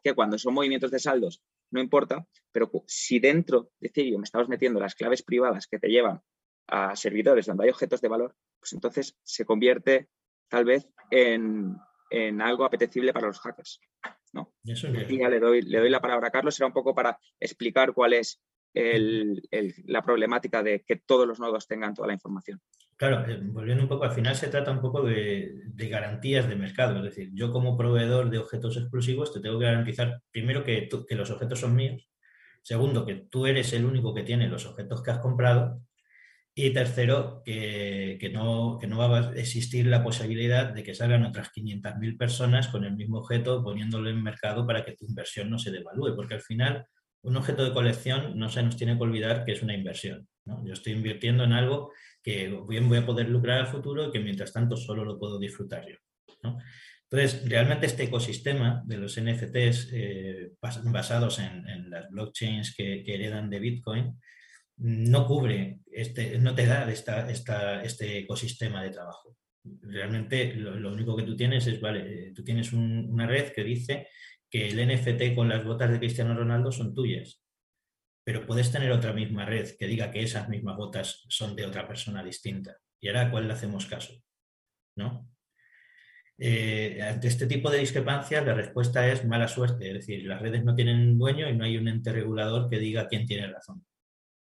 [0.04, 4.80] Que cuando son movimientos de saldos no importa, pero si dentro de Ethereum estamos metiendo
[4.80, 6.22] las claves privadas que te llevan
[6.68, 10.10] a servidores donde hay objetos de valor, pues entonces se convierte
[10.50, 11.78] tal vez en,
[12.42, 13.80] algo apetecible para los hackers.
[14.34, 14.54] ¿no?
[14.64, 18.14] ya le doy, le doy la palabra a Carlos, será un poco para explicar cuál
[18.14, 18.42] es
[18.74, 22.62] la problemática de que todos los nodos tengan toda la información.
[23.02, 25.56] Claro, eh, volviendo un poco, al final se trata un poco de,
[25.90, 26.98] garantías de mercado.
[26.98, 31.32] Es decir, yo como proveedor de objetos exclusivos te tengo que garantizar, primero, que, los
[31.32, 32.12] objetos son míos.
[32.62, 35.82] Segundo, que tú eres el único que tiene los objetos que has comprado.
[36.54, 41.52] Y tercero, que, no, que no va a existir la posibilidad de que salgan otras
[41.52, 45.72] 500.000 personas con el mismo objeto poniéndolo en mercado para que tu inversión no se
[45.72, 46.16] devalúe.
[46.16, 46.86] Porque al final,
[47.24, 50.28] un objeto de colección no se nos tiene que olvidar que es una inversión.
[50.46, 51.92] Yo estoy invirtiendo en algo
[52.24, 55.40] que bien voy a poder lucrar al futuro y que mientras tanto solo lo puedo
[55.40, 55.96] disfrutar yo.
[57.10, 60.52] Entonces, realmente este ecosistema de los NFTs eh,
[60.86, 64.18] basados en, las blockchains que, heredan de Bitcoin
[64.78, 67.30] no cubre, este, no te da esta,
[67.84, 69.36] este ecosistema de trabajo.
[69.64, 74.08] Realmente lo, único que tú tienes es, vale, tú tienes una red que dice
[74.50, 77.41] que el NFT con las botas de Cristiano Ronaldo son tuyas
[78.24, 81.88] pero puedes tener otra misma red que diga que esas mismas botas son de otra
[81.88, 82.78] persona distinta.
[83.00, 84.14] ¿Y ahora a cuál le hacemos caso?
[84.96, 85.28] ¿No?
[86.38, 89.88] Eh, ante este tipo de discrepancias, la respuesta es mala suerte.
[89.88, 93.08] Es decir, las redes no tienen dueño y no hay un ente regulador que diga
[93.08, 93.86] quién tiene razón.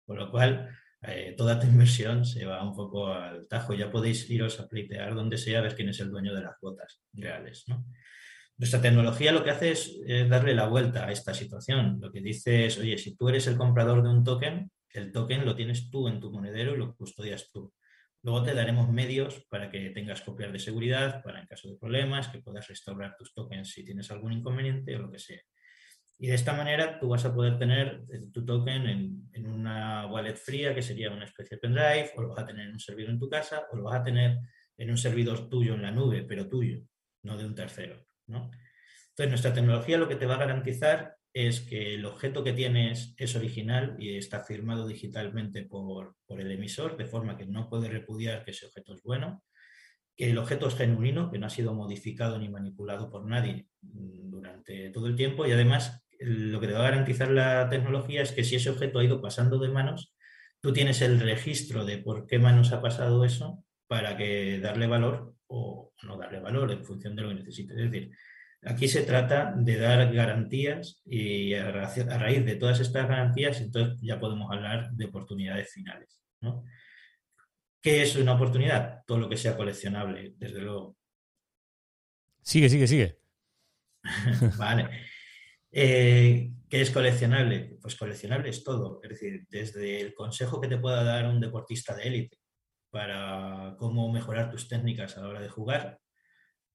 [0.06, 0.70] Con lo cual,
[1.02, 3.74] eh, toda tu inversión se va un poco al tajo.
[3.74, 6.58] Ya podéis iros a pleitear donde sea a ver quién es el dueño de las
[6.60, 7.64] botas reales.
[7.68, 7.84] ¿no?
[8.58, 11.98] Nuestra tecnología lo que hace es, darle la vuelta a esta situación.
[12.00, 15.44] Lo que dice es, oye, si tú eres el comprador de un token, el token
[15.44, 17.72] lo tienes tú en tu monedero y lo custodias tú.
[18.22, 22.28] Luego te daremos medios para que tengas copias de seguridad, para en caso de problemas,
[22.28, 25.40] que puedas restaurar tus tokens si tienes algún inconveniente o lo que sea.
[26.18, 30.06] Y de esta manera tú vas a poder tener eh, tu token en, en, una
[30.06, 32.78] wallet fría, que sería una especie de pendrive, o lo vas a tener en un
[32.78, 34.38] servidor en tu casa, o lo vas a tener
[34.76, 36.80] en un servidor tuyo en la nube, pero tuyo,
[37.24, 38.06] no de un tercero.
[38.38, 43.14] Entonces, nuestra tecnología lo que te va a garantizar es que el objeto que tienes
[43.16, 48.44] es original y está firmado digitalmente por, el emisor, de forma que no puede repudiar
[48.44, 49.42] que ese objeto es bueno,
[50.16, 54.90] que el objeto es genuino, que no ha sido modificado ni manipulado por nadie durante
[54.90, 58.44] todo el tiempo y además lo que te va a garantizar la tecnología es que
[58.44, 60.14] si ese objeto ha ido pasando de manos,
[60.60, 65.34] tú tienes el registro de por qué manos ha pasado eso para que darle valor
[65.54, 67.74] o no darle valor en función de lo que necesite.
[67.74, 68.10] Es decir,
[68.64, 74.18] aquí se trata de dar garantías y a, raíz de todas estas garantías, entonces ya
[74.18, 76.22] podemos hablar de oportunidades finales.
[76.40, 76.64] ¿no?
[77.82, 79.02] ¿Qué es una oportunidad?
[79.06, 80.96] Todo lo que sea coleccionable, desde luego.
[82.40, 83.18] Sigue, sigue, sigue.
[84.58, 84.88] vale.
[85.70, 87.76] Eh, ¿Qué es coleccionable?
[87.80, 89.00] Pues coleccionable es todo.
[89.02, 92.38] Es decir, desde el consejo que te pueda dar un deportista de élite,
[92.92, 95.98] para cómo mejorar tus técnicas a la hora de jugar,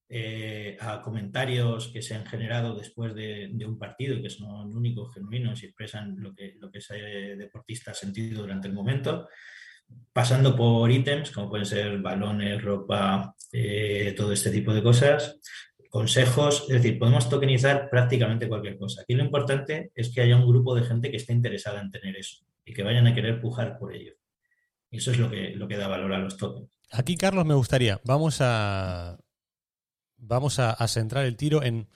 [0.09, 5.61] eh, a comentarios que se han generado después de, un partido que son únicos, genuinos
[5.61, 6.95] y expresan lo que, lo que ese
[7.37, 9.27] deportista ha sentido durante el momento,
[10.11, 15.39] pasando por ítems como pueden ser balones, ropa, eh, todo este tipo de cosas,
[15.89, 19.03] consejos, es decir, podemos tokenizar prácticamente cualquier cosa.
[19.03, 22.15] Aquí lo importante es que haya un grupo de gente que esté interesada en tener
[22.17, 24.16] eso y que vayan a querer pujar por ello.
[24.97, 26.71] Y eso es lo que, lo que da valor a los tokens.
[26.89, 29.19] Aquí, Carlos, me gustaría, vamos a,
[30.17, 31.87] vamos a, centrar el tiro en...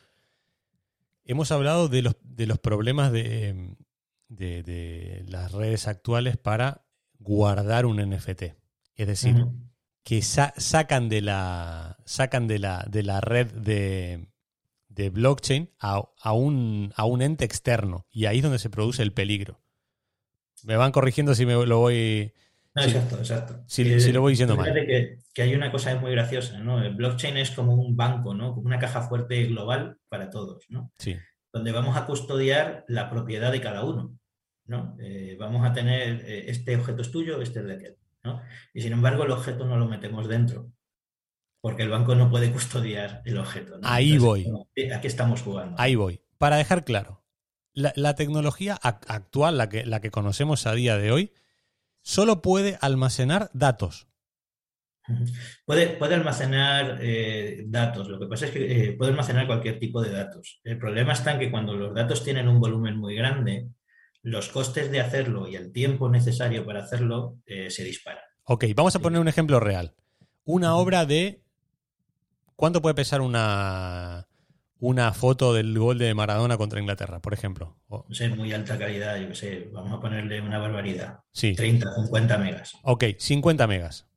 [1.23, 3.75] Hemos hablado de los, de los problemas de,
[4.27, 6.85] de, las redes actuales para
[7.17, 8.43] guardar un NFT.
[8.93, 9.47] Es decir,
[10.03, 14.27] que sacan de la sacan de la, de la red de,
[14.89, 18.05] de blockchain a, a, un, a un ente externo.
[18.11, 19.59] Y ahí es donde se produce el peligro.
[20.63, 22.33] Me van corrigiendo si me lo voy.
[22.75, 23.63] Exacto, exacto.
[23.67, 24.73] Si, lo voy diciendo mal.
[24.73, 26.81] Que, que, hay una cosa muy graciosa, ¿no?
[26.81, 28.53] El blockchain es como un banco, ¿no?
[28.53, 30.91] Como una caja fuerte global para todos, ¿no?
[30.97, 31.17] Sí.
[31.53, 34.17] Donde vamos a custodiar la propiedad de cada uno,
[34.65, 34.95] ¿no?
[35.01, 37.97] Eh, vamos a tener eh, este objeto es tuyo, este es de aquel.
[38.73, 40.71] Y sin embargo, el objeto no lo metemos dentro,
[41.59, 43.79] porque el banco no puede custodiar el objeto.
[43.83, 44.45] Ahí voy.
[44.93, 45.75] ¿A qué estamos jugando?
[45.79, 46.21] Ahí voy.
[46.37, 47.23] Para dejar claro,
[47.73, 51.33] la, tecnología actual, la que, la que conocemos a día de hoy,
[52.01, 54.07] solo puede almacenar datos.
[55.65, 60.01] Puede, puede almacenar eh, datos, lo que pasa es que eh, puede almacenar cualquier tipo
[60.01, 60.61] de datos.
[60.63, 63.67] El problema está en que cuando los datos tienen un volumen muy grande,
[64.21, 68.23] los costes de hacerlo y el tiempo necesario para hacerlo eh, se disparan.
[68.43, 69.95] Ok, vamos a poner un ejemplo real.
[70.43, 71.41] Una obra de...
[72.55, 74.27] ¿Cuánto puede pesar una,
[74.81, 77.77] una foto del gol de Maradona contra Inglaterra, por ejemplo?
[77.87, 81.21] No sé, muy alta calidad, yo qué sé, vamos a ponerle una barbaridad.
[81.31, 81.53] Sí.
[81.53, 82.73] 30, 50 megas.
[82.83, 84.07] Ok, 50 megas.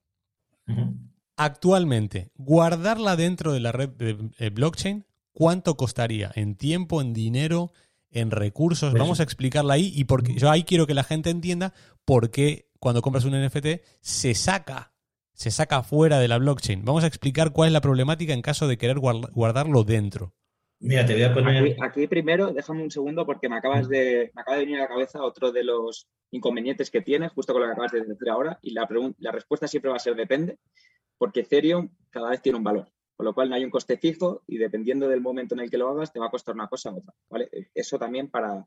[1.37, 7.73] Actualmente, guardarla dentro de la red de blockchain, ¿cuánto costaría en tiempo, en dinero,
[8.15, 8.93] en recursos.
[8.93, 11.75] Pues Vamos a explicarla ahí y porque yo ahí quiero que la gente entienda
[12.05, 14.95] por qué cuando compras un NFT se saca,
[15.35, 16.85] se saca fuera de la blockchain.
[16.85, 20.35] Vamos a explicar cuál es la problemática en caso de querer guardarlo dentro.
[20.87, 21.77] Mira, te voy a poner.
[21.81, 24.89] Aquí, primero, déjame un segundo porque me acabas de, me acaba de venir a la
[24.89, 28.59] cabeza otro de los inconvenientes que tienes, justo con lo que acabas de decir ahora,
[28.61, 28.87] y la,
[29.19, 30.59] la respuesta siempre va a ser depende,
[31.17, 32.93] porque Ethereum cada vez tiene un valor.
[33.17, 35.79] Con lo cual no hay un coste fijo y dependiendo del momento en el que
[35.79, 37.15] lo hagas te va a costar una cosa u otra.
[37.31, 37.49] ¿vale?
[37.73, 38.67] Eso también para,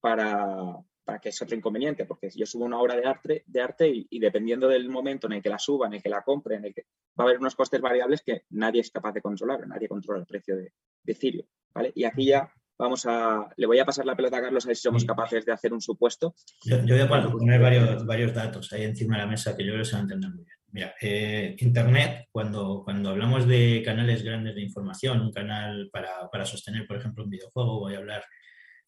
[0.00, 0.76] para,
[1.20, 4.68] que es otro inconveniente, porque yo subo una obra de arte, de arte y, dependiendo
[4.68, 6.86] del momento en el que la suba, en el que la compre, en el que
[7.18, 10.26] va a haber unos costes variables que nadie es capaz de controlar, nadie controla el
[10.26, 11.92] precio de, de ¿vale?
[11.94, 14.76] Y aquí ya vamos a, le voy a pasar la pelota a Carlos a ver
[14.76, 16.34] si somos capaces de hacer un supuesto.
[16.64, 19.82] Yo, voy a poner varios, varios datos ahí encima de la mesa que yo creo
[19.82, 20.56] que se van a entender muy bien.
[20.72, 26.86] Mira, eh, Internet, cuando, cuando hablamos de canales grandes de información, un canal para, sostener,
[26.86, 28.24] por ejemplo, un videojuego, voy a hablar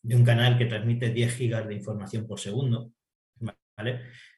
[0.02, 2.92] de un canal que transmite 10 gigas de información por segundo.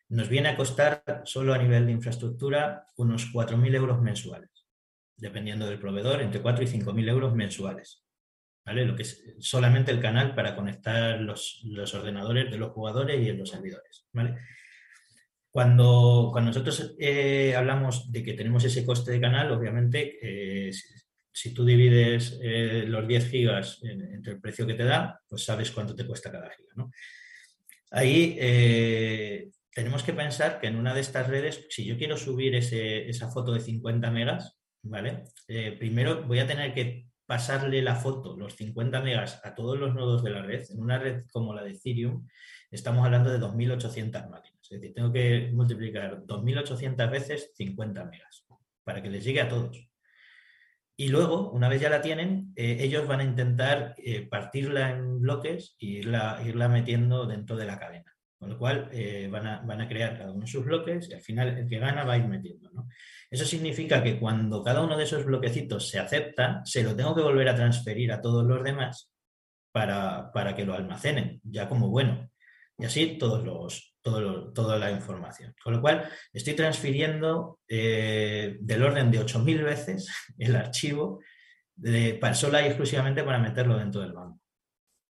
[0.08, 4.50] Nos viene a costar solo a nivel de infraestructura unos 4.000 euros mensuales,
[5.16, 8.04] dependiendo del proveedor, entre 4 y 5.000 euros mensuales.
[8.66, 8.86] ¿Vale?
[8.86, 11.62] Lo que es solamente el canal para conectar los,
[11.94, 14.06] ordenadores de los jugadores y los servidores.
[14.12, 14.38] ¿vale?
[15.50, 20.72] Cuando, cuando nosotros eh, hablamos de que tenemos ese coste de canal, obviamente, eh,
[21.34, 25.70] si, tú divides eh, los 10 gigas entre el precio que te da, pues sabes
[25.70, 26.72] cuánto te cuesta cada giga.
[26.76, 26.90] ¿no?
[27.90, 28.36] Ahí
[29.72, 33.52] tenemos que pensar que en una de estas redes, si yo quiero subir esa foto
[33.52, 35.24] de 50 megas, ¿vale?
[35.78, 40.22] primero voy a tener que pasarle la foto, los 50 megas, a todos los nodos
[40.22, 40.64] de la red.
[40.70, 42.26] En una red como la de Ethereum,
[42.70, 44.60] estamos hablando de 2.800 máquinas.
[44.62, 48.46] Es decir, tengo que multiplicar 2.800 veces 50 megas
[48.82, 49.88] para que les llegue a todos.
[50.96, 55.20] Y luego, una vez ya la tienen, eh, ellos van a intentar eh, partirla en
[55.20, 58.14] bloques e irla, irla, metiendo dentro de la cadena.
[58.38, 61.14] Con lo cual, eh, van, a, van, a, crear cada uno de sus bloques y
[61.14, 62.70] al final el que gana va a ir metiendo.
[63.30, 67.22] Eso significa que cuando cada uno de esos bloquecitos se acepta, se lo tengo que
[67.22, 69.10] volver a transferir a todos los demás
[69.72, 72.30] para, para que lo almacenen, ya como bueno.
[72.78, 75.54] Y así todos los, toda la información.
[75.62, 80.08] Con lo cual, estoy transfiriendo eh, del orden de 8.000 veces
[80.38, 81.20] el archivo
[81.76, 84.40] de, para, sola y exclusivamente para meterlo dentro del banco.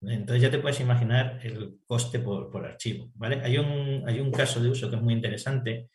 [0.01, 3.11] Entonces ya te puedes imaginar el coste por, archivo.
[3.15, 3.41] ¿vale?
[3.43, 5.89] Hay, un, hay un caso de uso que es muy interesante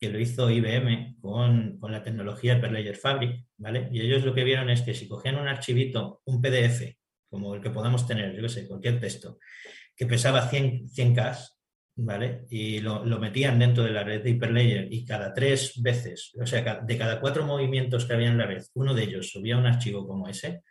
[0.00, 3.88] que lo hizo IBM con, la tecnología Hyperledger Fabric, ¿vale?
[3.92, 6.96] Y ellos lo que vieron es que si cogían un archivito, un PDF,
[7.30, 9.38] como el que podamos tener, yo qué sé, cualquier texto,
[9.96, 11.48] que pesaba 100, 100K,
[11.96, 12.46] ¿vale?
[12.50, 16.80] Y lo, metían dentro de la red de Hyperledger y cada tres veces, o sea,
[16.80, 20.06] de cada cuatro movimientos que había en la red, uno de ellos subía un archivo
[20.06, 20.62] como ese,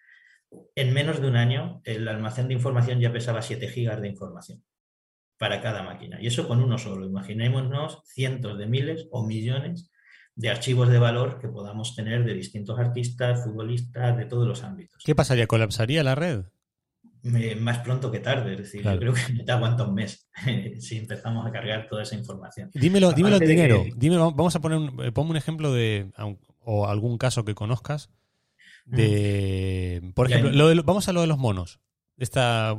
[0.76, 4.64] en menos de un año el almacén de información ya pesaba 7 gigas de información
[5.38, 6.22] para cada máquina.
[6.22, 7.06] Y eso con uno solo.
[7.06, 9.92] Imaginémonos cientos de miles o millones
[10.36, 15.04] de archivos de valor que podamos tener de distintos artistas, futbolistas, de todos los ámbitos.
[15.04, 15.48] ¿Qué pasaría?
[15.48, 16.46] ¿Colapsaría la red?
[17.24, 20.30] Más pronto que tarde, es decir, yo creo que te aguanta un mes
[20.80, 22.70] si empezamos a cargar toda esa información.
[22.74, 23.86] Dímelo, dímelo en dinero.
[24.36, 26.12] vamos a poner un, eh, ponme un ejemplo de
[26.66, 28.10] o algún caso que conozcas
[28.86, 31.80] de, por ejemplo, vamos a lo de los monos.
[32.18, 32.78] Esta,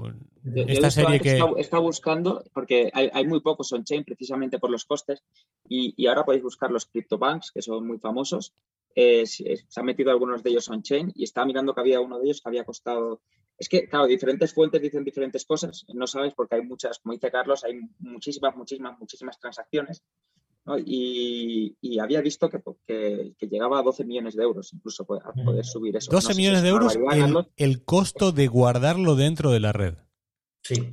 [0.54, 1.40] esta serie que...
[1.58, 5.22] Está, buscando, porque hay, muy pocos on-chain precisamente por los costes,
[5.68, 8.54] y, ahora podéis buscar los CryptoBanks, que son muy famosos.
[8.94, 12.26] Eh, se, han metido algunos de ellos on-chain y estaba mirando que había uno de
[12.26, 13.20] ellos que había costado...
[13.56, 17.30] Es que, claro, diferentes fuentes dicen diferentes cosas, no sabes porque hay muchas, como dice
[17.30, 20.02] Carlos, hay muchísimas, muchísimas, muchísimas transacciones
[20.84, 22.60] y, había visto que,
[23.38, 26.10] que, llegaba a 12 millones de euros, incluso a poder subir eso.
[26.10, 26.98] 12 millones de euros
[27.56, 29.94] el, costo de guardarlo dentro de la red.
[30.62, 30.90] Sí,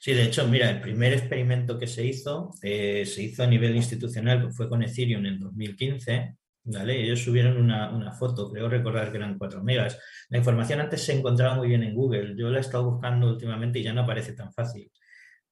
[0.00, 3.74] sí, de hecho, mira, el primer experimento que se hizo, eh, se hizo a nivel
[3.74, 6.36] institucional, que fue con Ethereum en 2015.
[6.70, 7.02] ¿Vale?
[7.02, 9.98] Ellos subieron una, una, foto, creo recordar que eran 4 megas.
[10.28, 12.34] La información antes se encontraba muy bien en Google.
[12.36, 14.92] Yo la he estado buscando últimamente y ya no aparece tan fácil.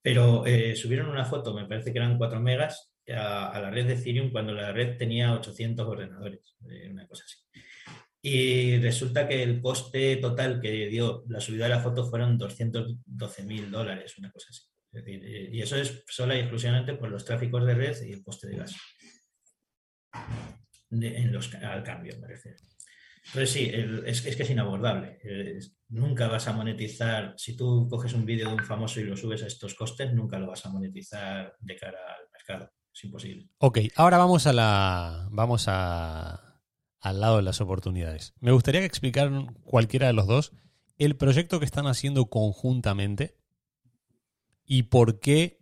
[0.03, 3.95] Pero eh, subieron una foto, me parece que eran 4 megas, a, la red de
[3.95, 7.39] Ethereum cuando la red tenía 800 ordenadores, eh, una cosa así.
[8.21, 13.45] Y resulta que el coste total que dio la subida de la foto fueron 212
[13.45, 14.63] mil dólares, una cosa así.
[14.93, 18.49] Eh, y eso es solo y exclusivamente por los tráficos de red y el coste
[18.49, 18.75] de gas.
[20.91, 22.59] Al cambio, me refiero.
[23.27, 25.19] Entonces sí, es, es, que es inabordable.
[25.89, 29.43] nunca vas a monetizar, si tú coges un vídeo de un famoso y lo subes
[29.43, 33.49] a estos costes, nunca lo vas a monetizar de cara al mercado es imposible.
[33.59, 35.29] Ok, ahora vamos a la.
[35.31, 36.63] Vamos a,
[37.01, 38.35] al lado de las oportunidades.
[38.41, 40.53] Me gustaría que explicaran cualquiera de los dos
[40.99, 43.37] el proyecto que están haciendo conjuntamente
[44.65, 45.61] y por qué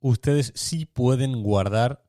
[0.00, 2.07] ustedes sí pueden guardar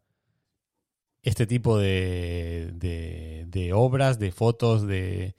[1.21, 5.35] este tipo de, de, obras, de fotos, de,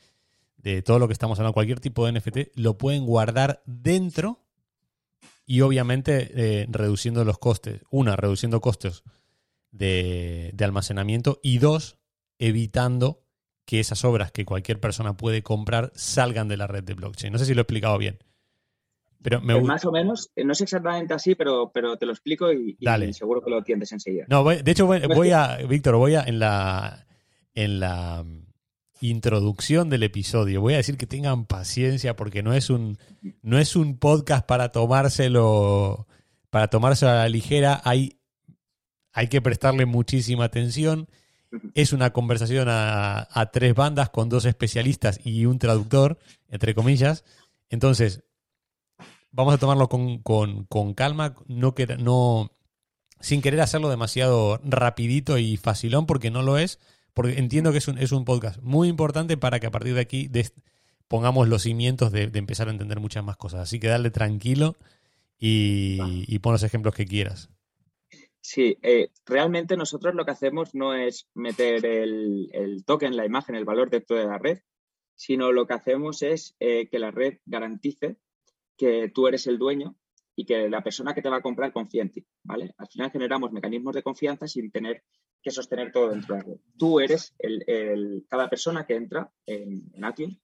[0.58, 4.40] de todo lo que estamos hablando, cualquier tipo de NFT, lo pueden guardar dentro
[5.50, 7.82] y obviamente eh, reduciendo los costes.
[7.90, 9.02] Una, reduciendo costes
[9.72, 11.98] de, almacenamiento y dos,
[12.38, 13.24] evitando
[13.64, 17.32] que esas obras que cualquier persona puede comprar salgan de la red de blockchain.
[17.32, 18.18] No sé si lo he explicado bien.
[19.22, 22.78] Pero más o menos, eh, no es exactamente así, pero, pero te lo explico y,
[23.12, 24.24] seguro que lo entiendes enseguida.
[24.28, 27.06] No, de hecho, voy, voy a, Víctor, voy a en la
[27.54, 28.24] en la
[29.00, 30.60] introducción del episodio.
[30.60, 32.98] Voy a decir que tengan paciencia porque no es un,
[33.42, 36.06] no es un podcast para tomárselo,
[36.50, 37.80] para tomárselo a la ligera.
[37.84, 38.20] Hay,
[39.12, 41.08] hay que prestarle muchísima atención.
[41.74, 46.18] Es una conversación a, tres bandas con dos especialistas y un traductor,
[46.48, 47.24] entre comillas.
[47.70, 48.22] Entonces,
[49.32, 52.52] vamos a tomarlo con, con, calma, no, no,
[53.20, 56.78] sin querer hacerlo demasiado rapidito y facilón, porque no lo es
[57.14, 60.00] porque entiendo que es un, es un podcast muy importante para que a partir de
[60.00, 60.30] aquí
[61.08, 63.60] pongamos los cimientos de, empezar a entender muchas más cosas.
[63.60, 64.76] Así que dale tranquilo
[65.38, 67.50] y, pon los ejemplos que quieras.
[68.40, 73.64] Sí, eh, realmente nosotros lo que hacemos no es meter el, token, la imagen, el
[73.64, 74.60] valor dentro de la red,
[75.14, 78.16] sino lo que hacemos es eh, que la red garantice
[78.80, 79.94] que tú eres el dueño
[80.34, 82.72] y que la persona que te va a comprar confía en ti, ¿vale?
[82.78, 85.04] Al final generamos mecanismos de confianza sin tener
[85.42, 86.60] que sostener todo dentro de la red.
[86.78, 90.40] Tú eres el, cada persona que entra en, en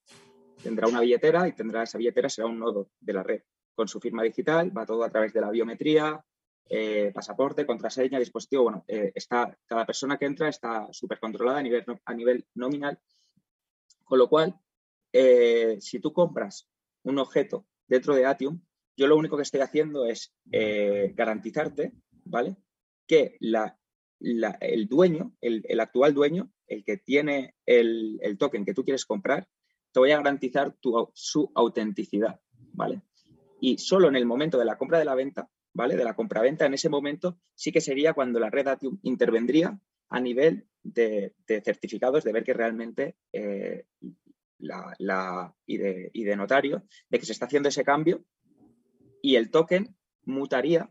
[0.62, 3.40] tendrá una billetera y tendrá esa billetera será un nodo de la red
[3.74, 6.22] con su firma digital, va todo a través de la biometría,
[6.68, 8.64] eh, pasaporte, contraseña, dispositivo.
[8.64, 12.98] Bueno, eh, está, cada persona que entra está súper controlada a nivel, a nivel nominal,
[14.04, 14.54] con lo cual,
[15.10, 16.68] eh, si tú compras
[17.04, 18.60] un objeto dentro de Atium,
[18.96, 20.34] yo lo único que estoy haciendo es
[21.14, 21.92] garantizarte,
[22.24, 22.56] ¿vale?
[23.06, 23.78] Que la
[24.20, 29.48] el dueño, el, actual dueño, el que tiene el, token que tú quieres comprar,
[29.92, 30.74] te voy a garantizar
[31.14, 32.40] su autenticidad,
[32.72, 33.02] ¿vale?
[33.60, 35.96] Y solo en el momento de la compra de la venta, ¿vale?
[35.96, 39.78] De la compra-venta, en ese momento sí que sería cuando la red Atium intervendría
[40.08, 43.86] a nivel de, certificados, de ver que realmente eh,
[44.58, 48.24] la, y, de, de notario, de que se está haciendo ese cambio
[49.22, 50.90] y el token mutaría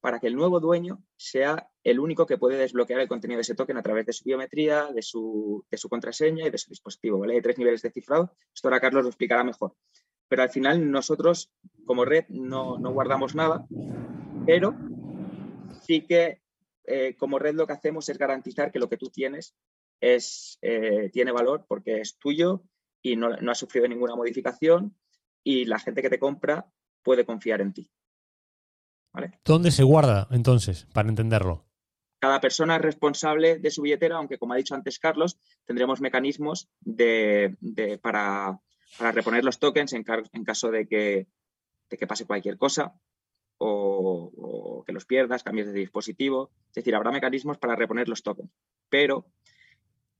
[0.00, 3.54] para que el nuevo dueño sea el único que puede desbloquear el contenido de ese
[3.54, 7.18] token a través de su biometría, de su, contraseña y de su dispositivo.
[7.18, 7.34] ¿vale?
[7.34, 8.36] Hay tres niveles de cifrado.
[8.54, 9.74] Esto ahora Carlos lo explicará mejor.
[10.28, 11.52] Pero al final nosotros
[11.86, 13.66] como red no, guardamos nada,
[14.46, 14.74] pero
[15.82, 16.42] sí que
[16.86, 19.54] eh, como red lo que hacemos es garantizar que lo que tú tienes
[20.00, 22.62] es, eh, tiene valor porque es tuyo
[23.04, 24.96] y no, no ha sufrido ninguna modificación
[25.44, 26.66] y la gente que te compra
[27.02, 27.90] puede confiar en ti.
[29.44, 31.66] ¿Dónde se guarda entonces, para entenderlo?
[32.18, 36.68] Cada persona es responsable de su billetera, aunque como ha dicho antes Carlos, tendremos mecanismos
[36.80, 37.56] de,
[38.02, 38.58] para,
[38.98, 41.28] reponer los tokens en, caso de que,
[41.88, 42.94] que, pase cualquier cosa
[43.58, 46.50] o, que los pierdas, cambies de dispositivo.
[46.68, 48.50] Es decir, habrá mecanismos para reponer los tokens.
[48.88, 49.26] Pero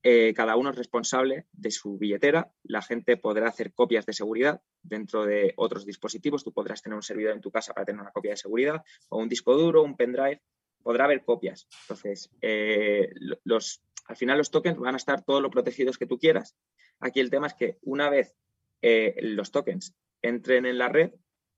[0.06, 2.52] eh, cada uno es responsable de su billetera.
[2.62, 6.44] La gente podrá hacer copias de seguridad dentro de otros dispositivos.
[6.44, 9.18] Tú podrás tener un servidor en tu casa para tener una copia de seguridad o
[9.18, 10.42] un disco duro, un pendrive
[10.82, 11.66] podrá haber copias.
[11.84, 13.08] Entonces, eh,
[13.44, 16.54] los, al final los tokens van a estar todo lo protegidos que tú quieras.
[17.00, 18.36] Aquí el tema es que una vez
[18.82, 21.12] eh, los tokens entren en la red,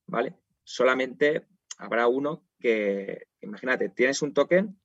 [0.07, 0.35] ¿vale?
[0.63, 4.81] Solamente habrá uno que, imagínate, tienes un token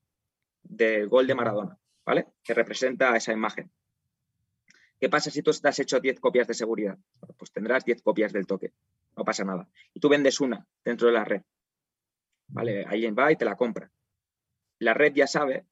[0.63, 2.27] del gol de Maradona, ¿vale?
[2.43, 3.71] Que representa esa imagen.
[4.99, 6.97] ¿Qué pasa si tú has hecho 10 copias de seguridad?
[7.37, 8.71] Pues tendrás 10 copias del token,
[9.17, 9.67] no pasa nada.
[9.93, 11.41] Y tú vendes una dentro de la red,
[12.47, 12.85] ¿vale?
[12.85, 13.91] Alguien va y te la compra
[14.81, 15.65] la red ya sabe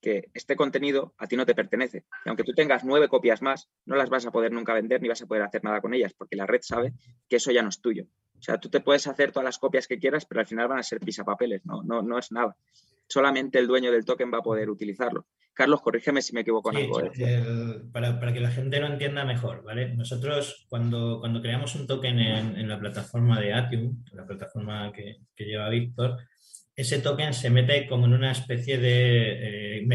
[0.00, 2.04] que este contenido a ti no te pertenece.
[2.24, 5.08] Y aunque tú tengas nueve copias más, no las vas a poder nunca vender ni
[5.08, 6.92] vas a poder hacer nada con ellas, porque la red sabe
[7.28, 8.06] que eso ya no es tuyo.
[8.38, 10.78] O sea, tú te puedes hacer todas las copias que quieras, pero al final van
[10.78, 12.56] a ser pisapapeles, no, no, no es nada.
[13.06, 15.26] Solamente el dueño del token va a poder utilizarlo.
[15.60, 17.02] Carlos, corrígeme si me equivoco en algo.
[17.02, 17.82] ¿eh?
[17.92, 19.94] para, que la gente lo entienda mejor, ¿vale?
[19.94, 25.44] Nosotros cuando, cuando creamos un token en, la plataforma de Atium, la plataforma que, que
[25.44, 26.16] lleva Víctor,
[26.74, 29.86] ese token se mete como en una especie de, eh,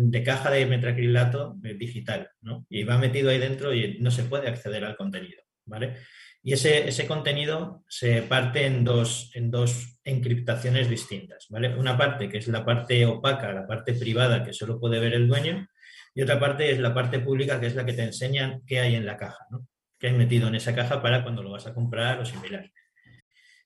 [0.00, 2.66] de caja de metacrilato eh, digital, ¿no?
[2.68, 5.98] Y va metido ahí dentro y no se puede acceder al contenido, ¿vale?
[6.42, 11.76] Y ese, ese contenido se parte en dos, en dos encriptaciones distintas, ¿vale?
[11.76, 15.28] Una parte que es la parte opaca, la parte privada que solo puede ver el
[15.28, 15.68] dueño,
[16.14, 18.96] y otra parte es la parte pública que es la que te enseñan qué hay
[18.96, 19.66] en la caja, ¿no?
[20.02, 22.68] qué hay metido en esa caja para cuando lo vas a comprar o similar.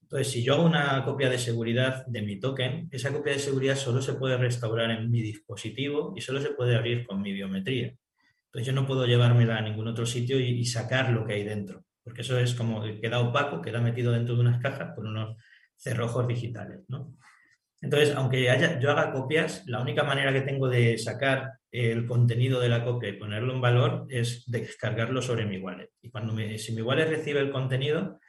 [0.03, 3.74] Entonces, si yo hago una copia de seguridad de mi token, esa copia de seguridad
[3.74, 7.95] solo se puede restaurar en mi dispositivo y solo se puede abrir con mi biometría.
[8.45, 11.86] Entonces, yo no puedo llevármela a ningún otro sitio y, sacar lo que hay dentro,
[12.07, 15.36] porque eso es como que queda opaco, queda metido dentro de unas cajas con unos
[15.74, 16.82] cerrojos digitales.
[17.82, 18.44] Entonces, aunque
[18.80, 23.09] yo haga copias, la única manera que tengo de sacar el contenido de la copia
[23.09, 25.90] y ponerlo en valor es descargarlo sobre mi wallet.
[26.00, 28.20] Y cuando si mi wallet recibe el contenido,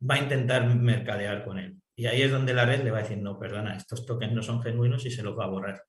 [0.00, 1.76] va a intentar mercadear con él.
[1.94, 4.42] Y ahí es donde la red le va a decir, no, perdona, estos tokens no
[4.42, 5.82] son genuinos y se los va a borrar.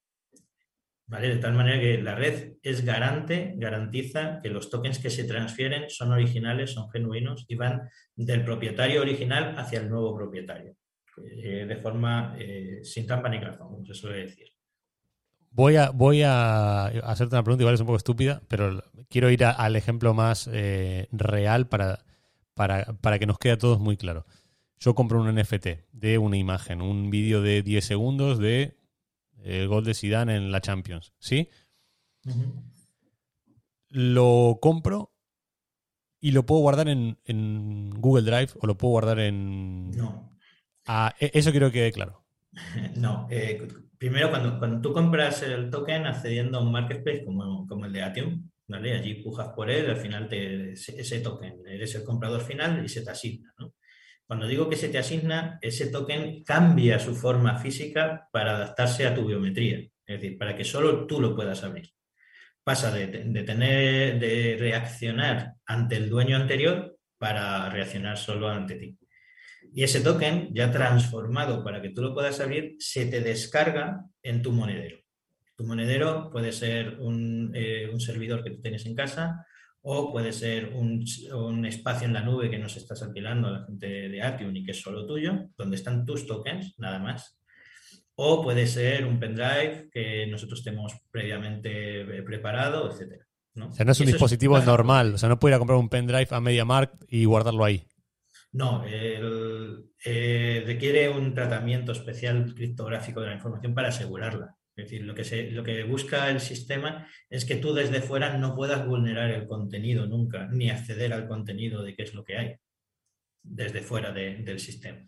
[1.07, 1.29] ¿Vale?
[1.29, 5.89] De tal manera que la red es garante, garantiza que los tokens que se transfieren
[5.89, 10.75] son originales, son genuinos y van del propietario original hacia el nuevo propietario.
[11.41, 14.47] Eh, de forma eh, sin trampa ni cartón, se suele decir.
[15.49, 19.43] Voy a, voy a hacerte una pregunta, igual es un poco estúpida, pero quiero ir
[19.43, 22.05] al ejemplo más eh, real para,
[22.53, 24.25] para, que nos quede a todos muy claro.
[24.79, 28.76] Yo compro un NFT de una imagen, un vídeo de 10 segundos de
[29.47, 31.49] el gol de Zidane en la Champions, ¿sí?
[33.89, 35.13] Lo compro
[36.19, 39.91] y lo puedo guardar en, Google Drive o lo puedo guardar en...
[39.91, 40.37] No.
[40.85, 42.25] Ah, e, eso quiero que quede claro.
[42.95, 43.67] No, eh,
[43.97, 48.01] primero cuando, cuando tú compras el token accediendo a un marketplace como, como el de
[48.03, 52.89] Atium, Allí pujas por él, al final te, ese token, eres el comprador final y
[52.89, 53.53] se te asigna.
[54.27, 59.15] Cuando digo que se te asigna, ese token cambia su forma física para adaptarse a
[59.15, 61.89] tu biometría, es decir, para que solo tú lo puedas abrir.
[62.61, 68.97] Pasa de, tener, de reaccionar ante el dueño anterior para reaccionar solo ante ti.
[69.73, 74.41] Y ese token, ya transformado para que tú lo puedas abrir, se te descarga en
[74.41, 74.97] tu monedero.
[75.55, 76.97] Tu monedero puede ser
[77.53, 79.45] eh, un, servidor que tú tienes en casa
[79.89, 83.87] o puede ser un, espacio en la nube que nos estás alquilando a la gente
[83.87, 87.39] de Atium y que es solo tuyo, donde están tus tokens, nada más.
[88.15, 93.23] O puede ser un pendrive que nosotros tenemos previamente eh, preparado, etc.
[93.53, 93.69] ¿no?
[93.69, 96.27] O sea, no es un dispositivo normal, o sea, no ir a comprar un pendrive
[96.31, 97.87] a MediaMarkt y guardarlo ahí.
[98.51, 104.57] No, eh, requiere un tratamiento especial criptográfico de la información para asegurarla.
[104.77, 108.37] Es decir, lo que, se, lo que busca el sistema es que tú desde fuera
[108.37, 112.37] no puedas vulnerar el contenido nunca, ni acceder al contenido de qué es lo que
[112.37, 112.55] hay
[113.41, 114.99] desde fuera del sistema.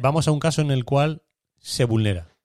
[0.00, 1.22] vamos a un caso en el cual
[1.56, 2.36] se vulnera,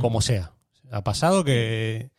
[0.00, 0.52] como sea.
[0.92, 2.12] Ha pasado que,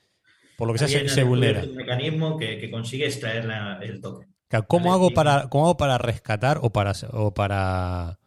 [0.58, 1.64] por lo que sea, se, vulnera.
[1.64, 3.50] un mecanismo que, consigue extraer
[3.82, 4.28] el token.
[4.68, 8.20] ¿Cómo, hago para, ¿Cómo hago para rescatar o para, o para,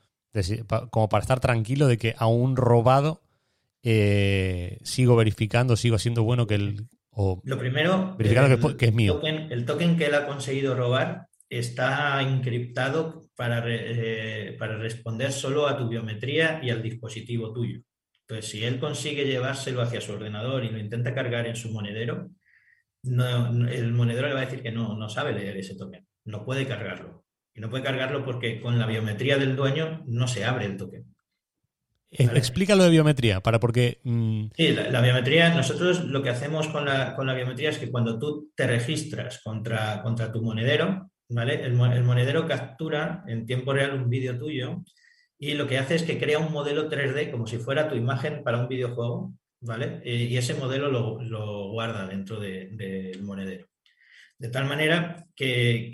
[0.90, 3.23] como para estar tranquilo de que a un robado
[3.84, 6.88] eh, sigo verificando, sigo haciendo bueno que el...
[7.44, 9.20] Lo primero, verificando que, es mío.
[9.22, 15.78] el token que él ha conseguido robar está encriptado para, eh, para responder solo a
[15.78, 17.82] tu biometría y al dispositivo tuyo.
[18.22, 22.30] Entonces, si él consigue llevárselo hacia su ordenador y lo intenta cargar en su monedero,
[23.04, 26.66] el monedero le va a decir que no, no sabe leer ese token, no puede
[26.66, 27.24] cargarlo.
[27.54, 31.13] Y no puede cargarlo porque con la biometría del dueño no se abre el token.
[32.18, 34.00] Explícalo de biometría, para porque...
[34.04, 37.90] Mm, sí, la, biometría, nosotros lo que hacemos con la, con la, biometría es que
[37.90, 41.54] cuando tú te registras contra, contra tu monedero, ¿vale?
[41.64, 44.82] El, el, monedero captura en tiempo real un vídeo tuyo
[45.38, 48.44] y lo que hace es que crea un modelo 3D como si fuera tu imagen
[48.44, 50.00] para un videojuego, ¿vale?
[50.04, 53.66] Eh, y ese modelo lo, guarda dentro del monedero.
[54.38, 55.90] De tal manera que,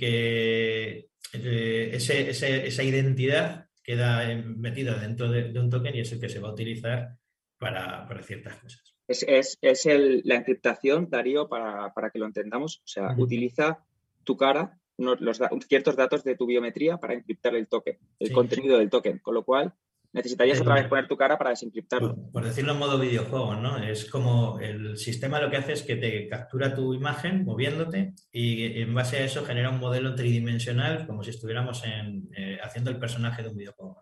[1.32, 4.24] eh, esa identidad queda
[4.56, 7.16] metida dentro de, un token y es el que se va a utilizar
[7.58, 8.94] para, ciertas cosas.
[9.08, 9.58] Es,
[10.24, 12.78] la encriptación, Darío, para, que lo entendamos.
[12.84, 13.84] O sea, utiliza
[14.22, 18.90] tu cara, los, ciertos datos de tu biometría para encriptar el token, el contenido del
[18.90, 19.18] token.
[19.18, 19.74] Con lo cual,
[20.12, 22.16] necesitarías otra vez poner tu cara para desencriptarlo.
[22.32, 23.78] Por, decirlo en modo videojuego, ¿no?
[23.78, 28.80] Es como el sistema lo que hace es que te captura tu imagen moviéndote y
[28.80, 33.42] en base a eso genera un modelo tridimensional como si estuviéramos eh, haciendo el personaje
[33.42, 34.00] de un videojuego,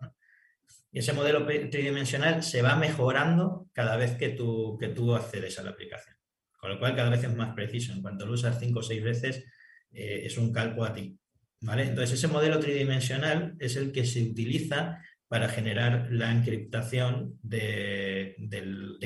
[0.91, 5.63] Y ese modelo tridimensional se va mejorando cada vez que tú, que tú accedes a
[5.63, 6.15] la aplicación.
[6.59, 7.93] Con lo cual cada vez es más preciso.
[7.93, 9.45] En cuanto lo usas cinco o seis veces,
[9.91, 11.17] eh, es un calco a ti.
[11.61, 11.83] ¿Vale?
[11.83, 18.35] Entonces, ese modelo tridimensional es el que se utiliza para generar la encriptación de,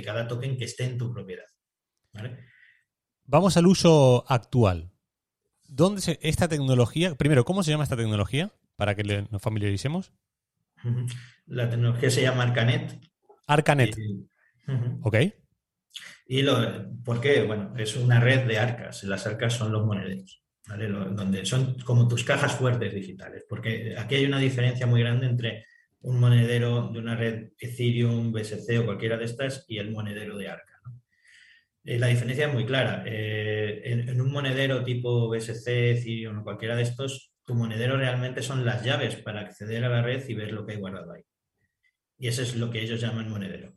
[0.04, 1.44] cada token que esté en tu propiedad.
[3.26, 4.92] Vamos al uso actual.
[5.68, 8.54] ¿Dónde se, esta tecnología, primero, ¿cómo se llama esta tecnología?
[8.78, 10.14] Para que nos familiaricemos.
[11.46, 13.00] La tecnología se llama Arcanet.
[13.46, 13.96] Arcanet.
[15.02, 15.18] Ok.
[16.26, 16.56] ¿Y lo,
[17.04, 17.44] por qué?
[17.44, 19.04] Bueno, es una red de arcas.
[19.04, 20.42] Las arcas son los monederos.
[20.68, 25.66] donde son como tus cajas fuertes digitales, porque aquí hay una diferencia muy grande entre
[26.04, 30.50] un monedero de una red Ethereum, BSC o cualquiera de estas y el monedero de
[30.50, 30.80] Arca.
[31.86, 33.04] Eh, la diferencia es muy clara.
[33.06, 38.66] Eh, en, un monedero tipo BSC, Ethereum o cualquiera de estos, tu monedero realmente son
[38.66, 41.24] las llaves para acceder a la red y ver lo que hay guardado ahí.
[42.18, 43.74] Y eso es lo que ellos llaman monedero.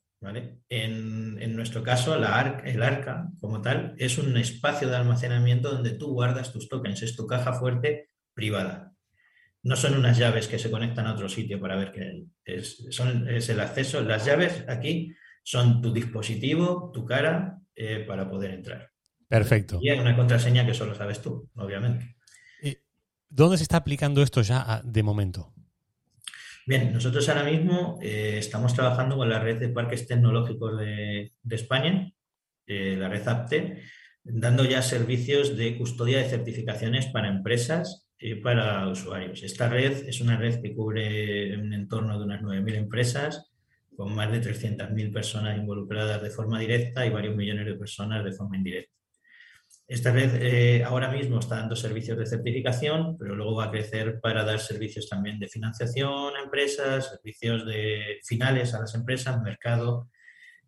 [0.69, 6.53] En, nuestro caso, el arca como tal es un espacio de almacenamiento donde tú guardas
[6.53, 8.96] tus tokens, es tu caja fuerte privada
[9.67, 13.29] no son unas llaves que se conectan a otro sitio para ver qué es, son,
[13.29, 14.01] es el acceso.
[14.01, 15.13] Las llaves aquí
[15.43, 18.91] son tu dispositivo, tu cara, eh, para poder entrar.
[19.27, 19.81] Perfecto.
[19.83, 22.15] Y hay una contraseña que solo sabes tú, obviamente.
[23.29, 25.53] ¿Dónde se está aplicando esto ya ah, de momento?
[26.65, 32.13] Bien, nosotros ahora mismo eh, estamos trabajando con la red de parques tecnológicos de, España,
[32.69, 33.83] eh, la red APTE,
[34.23, 39.43] dando ya servicios de custodia de certificaciones para empresas para usuarios.
[39.43, 43.53] Esta red es una red que cubre un entorno de unas 9.000 empresas
[43.97, 48.33] con más de 300.000 personas involucradas de forma directa y varios millones de personas de
[48.33, 48.93] forma indirecta.
[49.89, 54.21] Esta red eh, ahora mismo está dando servicios de certificación, pero luego va a crecer
[54.21, 60.11] para dar servicios también de financiación a empresas, servicios de finales a las empresas, mercado,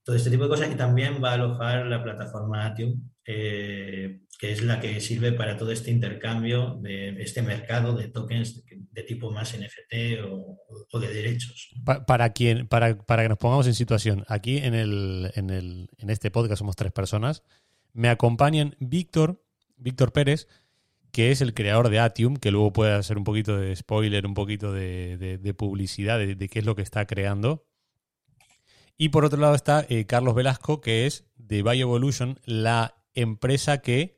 [0.05, 0.73] todo este tipo de cosas.
[0.73, 5.57] Y también va a alojar la plataforma Atium, eh, que es la que sirve para
[5.57, 11.71] todo este intercambio de este mercado de tokens de, tipo más NFT o, de derechos.
[11.85, 12.33] para,
[12.69, 16.77] para, que nos pongamos en situación, aquí en, el, en, el, en este podcast somos
[16.77, 17.43] tres personas.
[17.93, 19.43] Me acompañan Víctor,
[19.77, 20.47] Víctor Pérez,
[21.11, 24.35] que es el creador de Atium, que luego puede hacer un poquito de spoiler, un
[24.35, 27.67] poquito de, publicidad de, qué es lo que está creando.
[28.97, 34.18] Y por otro lado está eh, Carlos Velasco, que es de BioEvolution, la empresa que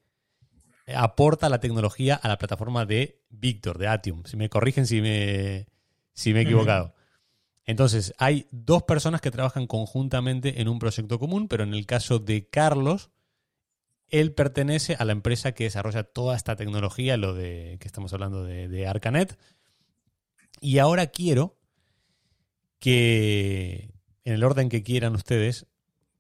[0.95, 4.25] aporta la tecnología a la plataforma de Victor, de Atium.
[4.25, 5.67] Si me corrigen si me,
[6.13, 6.95] si me he equivocado.
[7.65, 12.19] Entonces, hay dos personas que trabajan conjuntamente en un proyecto común, pero en el caso
[12.19, 13.11] de Carlos,
[14.09, 18.45] él pertenece a la empresa que desarrolla toda esta tecnología, lo de que estamos hablando
[18.45, 19.39] de, de Arcanet.
[20.61, 21.59] Y ahora quiero
[22.81, 25.67] que, en el orden que quieran ustedes,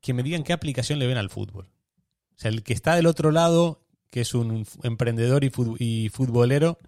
[0.00, 1.66] que me digan qué aplicación le ven al fútbol.
[1.66, 3.79] O sea, el que está del otro lado,
[4.10, 6.78] que es un emprendedor y, futbolero,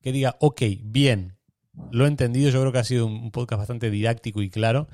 [0.00, 1.36] que diga, ok, bien,
[1.90, 4.88] lo he entendido, yo creo que ha sido un podcast bastante didáctico y claro,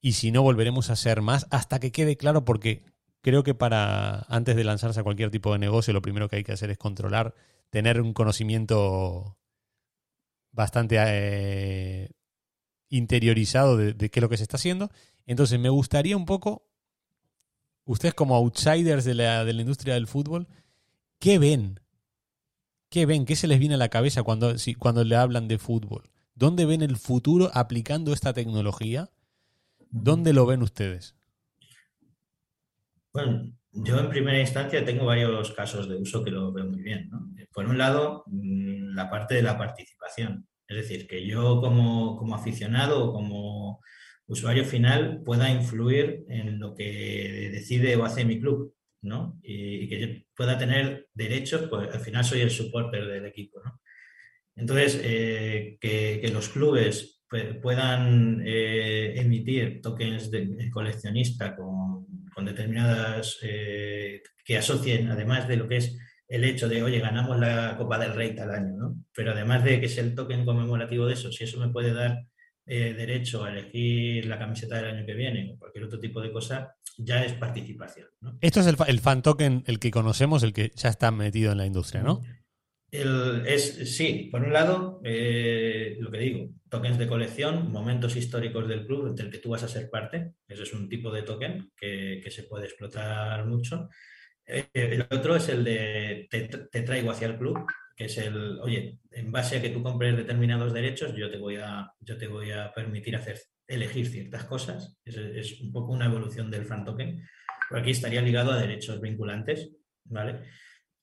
[0.00, 2.84] y si no, volveremos a hacer más hasta que quede claro, porque
[3.20, 6.44] creo que para antes de lanzarse a cualquier tipo de negocio, lo primero que hay
[6.44, 7.34] que hacer es controlar,
[7.70, 9.36] tener un conocimiento
[10.52, 12.10] bastante eh,
[12.88, 14.90] interiorizado de, qué es lo que se está haciendo.
[15.26, 16.66] Entonces, me gustaría un poco
[17.84, 20.48] ustedes como outsiders de la, de la industria del fútbol,
[21.20, 21.78] ¿qué ven?
[22.88, 23.24] ¿Qué ven?
[23.24, 26.10] ¿Qué se les viene a la cabeza cuando, cuando le hablan de fútbol?
[26.34, 29.10] ¿Dónde ven el futuro aplicando esta tecnología?
[29.90, 31.14] ¿Dónde lo ven ustedes?
[33.12, 37.10] Bueno, yo en primera instancia tengo varios casos de uso que lo veo muy bien.
[37.52, 40.48] Por un lado, mm, la parte de la participación.
[40.66, 43.80] Es decir, que yo como, como aficionado o como
[44.26, 49.38] usuario final pueda influir en lo que decide o hace mi club, ¿no?
[49.42, 53.80] Y, que yo pueda tener derechos, pues al final soy el supporter del equipo, ¿no?
[54.56, 57.22] Entonces, eh, que, los clubes
[57.62, 62.06] puedan eh, emitir tokens de, coleccionista con,
[62.44, 67.76] determinadas eh, que asocien, además de lo que es el hecho de, oye, ganamos la
[67.76, 69.04] Copa del Rey tal año, ¿no?
[69.14, 72.18] Pero además de que es el token conmemorativo de eso, si eso me puede dar
[72.64, 76.76] derecho a elegir la camiseta del año que viene o cualquier otro tipo de cosa,
[77.04, 78.08] ya es participación.
[78.40, 81.58] Esto es el, el, fan token, el que conocemos, el que ya está metido en
[81.58, 82.20] la industria, ¿no?
[82.92, 88.86] es, sí, por un lado, eh, lo que digo, tokens de colección, momentos históricos del
[88.86, 90.32] club del que tú vas a ser parte.
[90.48, 93.88] Eso es un tipo de token que, se puede explotar mucho.
[94.44, 97.64] Eh, el otro es el de te, traigo hacia el club,
[97.96, 101.56] que es el, oye, en base a que tú compres determinados derechos, yo te voy
[101.56, 103.40] a, yo te voy a permitir hacer,
[103.70, 104.98] elegir ciertas cosas.
[105.04, 107.22] Es, un poco una evolución del fan token.
[107.68, 109.70] Por aquí estaría ligado a derechos vinculantes,
[110.04, 110.40] ¿vale?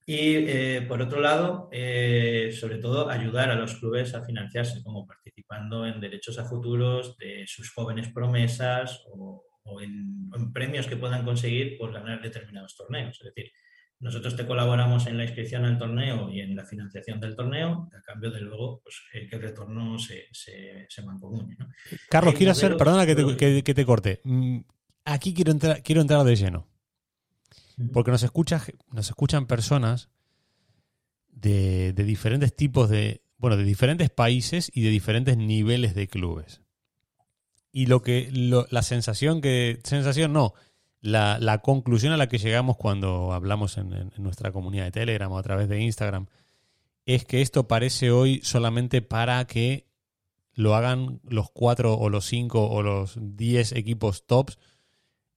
[0.06, 5.06] Y eh, por otro lado, eh, sobre todo, ayudar a los clubes a financiarse, como
[5.06, 9.44] participando en derechos a futuros de sus jóvenes promesas o,
[9.82, 13.18] en, premios que puedan conseguir por ganar determinados torneos.
[13.20, 13.52] Es decir,
[14.00, 18.02] nosotros te colaboramos en la inscripción al torneo y en la financiación del torneo, a
[18.02, 21.02] cambio de luego pues, que el retorno se, se, se.
[22.08, 24.20] Carlos, quiero hacer, perdona que te, que te corte.
[24.24, 24.60] Mm,
[25.04, 26.68] aquí quiero entrar, quiero entrar de lleno.
[27.92, 30.10] Porque nos, escucha, nos escuchan personas
[31.28, 36.62] de, diferentes tipos de, bueno, de diferentes países y de diferentes niveles de clubes.
[37.70, 40.54] Y lo que, la sensación que, sensación no,
[41.00, 45.42] la, conclusión a la que llegamos cuando hablamos en, nuestra comunidad de Telegram o a
[45.42, 46.26] través de Instagram
[47.06, 49.86] es que esto parece hoy solamente para que
[50.52, 54.58] lo hagan los cuatro o los cinco o los diez equipos tops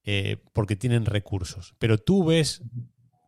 [0.04, 1.74] eh, porque tienen recursos.
[1.78, 2.62] Pero tú ves,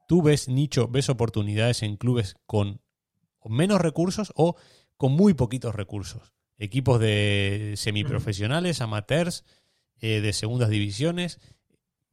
[0.09, 2.81] tú ves nicho, ves oportunidades en clubes con
[3.45, 4.57] menos recursos o
[4.97, 6.33] con muy poquitos recursos.
[6.59, 9.45] Equipos de semiprofesionales, amateurs,
[10.01, 11.41] eh, de segundas divisiones.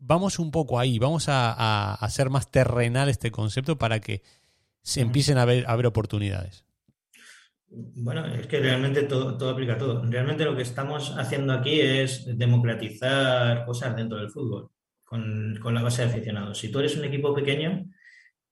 [0.04, 4.24] Vamos un poco ahí, vamos a, hacer más terrenal este concepto para que
[4.82, 6.66] se empiecen a ver, a ver oportunidades.
[7.70, 10.04] Bueno, es que realmente todo, todo aplica a todo.
[10.04, 14.72] Realmente lo que estamos haciendo aquí es democratizar cosas dentro del fútbol
[15.06, 16.58] con, la base de aficionados.
[16.58, 17.86] Si tú eres un equipo pequeño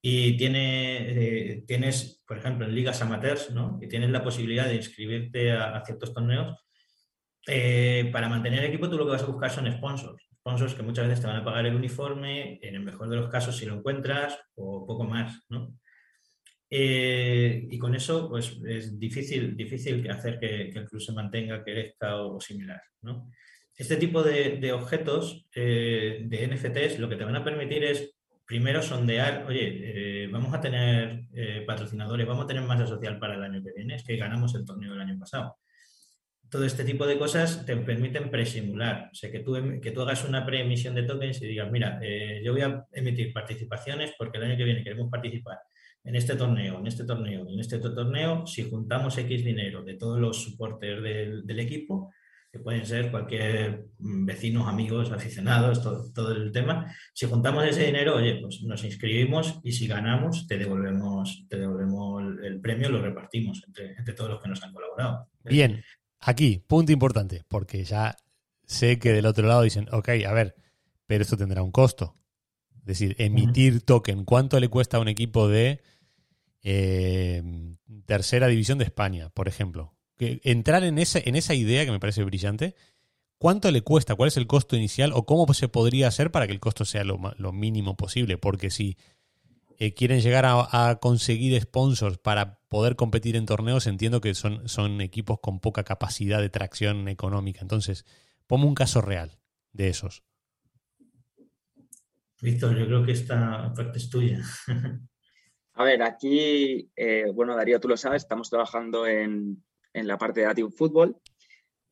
[0.04, 3.80] y tiene, eh, tienes, por ejemplo, en ligas amateurs, ¿no?
[3.82, 6.58] y tienes la posibilidad de inscribirte a, ciertos torneos,
[7.47, 10.29] eh, para mantener el equipo tú lo que vas a buscar son sponsors.
[10.40, 13.30] Sponsors que muchas veces te van a pagar el uniforme, en el mejor de los
[13.30, 15.74] casos si lo encuentras, o poco más, ¿no?
[16.72, 22.22] Eh, y con eso, pues es difícil, difícil hacer que, el club se mantenga, crezca
[22.22, 22.82] o, similar.
[23.02, 23.30] ¿no?
[23.76, 28.16] Este tipo de, objetos eh, de NFTs lo que te van a permitir es,
[28.46, 31.26] primero, sondear, oye, eh, vamos a tener
[31.66, 34.66] patrocinadores, vamos a tener masa social para el año que viene, es que ganamos el
[34.66, 35.58] torneo del año pasado.
[36.50, 40.02] Todo este tipo de cosas te permiten presimular, o sea, que tú, em, que tú
[40.02, 42.00] hagas una preemisión de tokens y digas, mira,
[42.43, 45.60] yo voy a emitir participaciones porque el año que viene queremos participar
[46.04, 50.20] en este torneo, en este torneo, en este torneo, si juntamos X dinero de todos
[50.20, 52.12] los soportes del, equipo,
[52.52, 56.91] que pueden ser cualquier mm, vecinos, amigos, aficionados, todo, el tema.
[57.14, 62.24] Si juntamos ese dinero, oye, pues nos inscribimos y si ganamos, te devolvemos, te devolvemos
[62.43, 65.28] el premio, lo repartimos entre, entre todos los que nos han colaborado.
[65.43, 65.84] Bien,
[66.20, 68.17] aquí, punto importante, porque ya
[68.65, 70.55] sé que del otro lado dicen, ok, a ver,
[71.05, 72.15] pero esto tendrá un costo.
[72.80, 75.82] Es decir, emitir token, ¿cuánto le cuesta a un equipo de
[76.61, 77.43] eh,
[78.05, 79.95] tercera división de España, por ejemplo.
[80.17, 82.76] Que entrar en, ese, en esa idea que me parece brillante,
[83.38, 84.15] ¿cuánto le cuesta?
[84.15, 85.11] ¿Cuál es el costo inicial?
[85.13, 88.38] ¿O cómo se podría hacer para que el costo sea lo, mínimo posible?
[88.38, 88.97] Porque si
[89.78, 95.01] eh, quieren llegar a, conseguir sponsors para poder competir en torneos, entiendo que son, son
[95.01, 97.61] equipos con poca capacidad de tracción económica.
[97.61, 98.05] Entonces,
[98.47, 99.39] ponme un caso real
[99.74, 100.24] de esos.
[102.41, 104.41] Víctor, yo creo que esta parte es tuya.
[105.74, 109.63] A ver, aquí, eh, bueno, Darío, tú lo sabes, estamos trabajando en,
[109.93, 111.17] la parte de Active Football,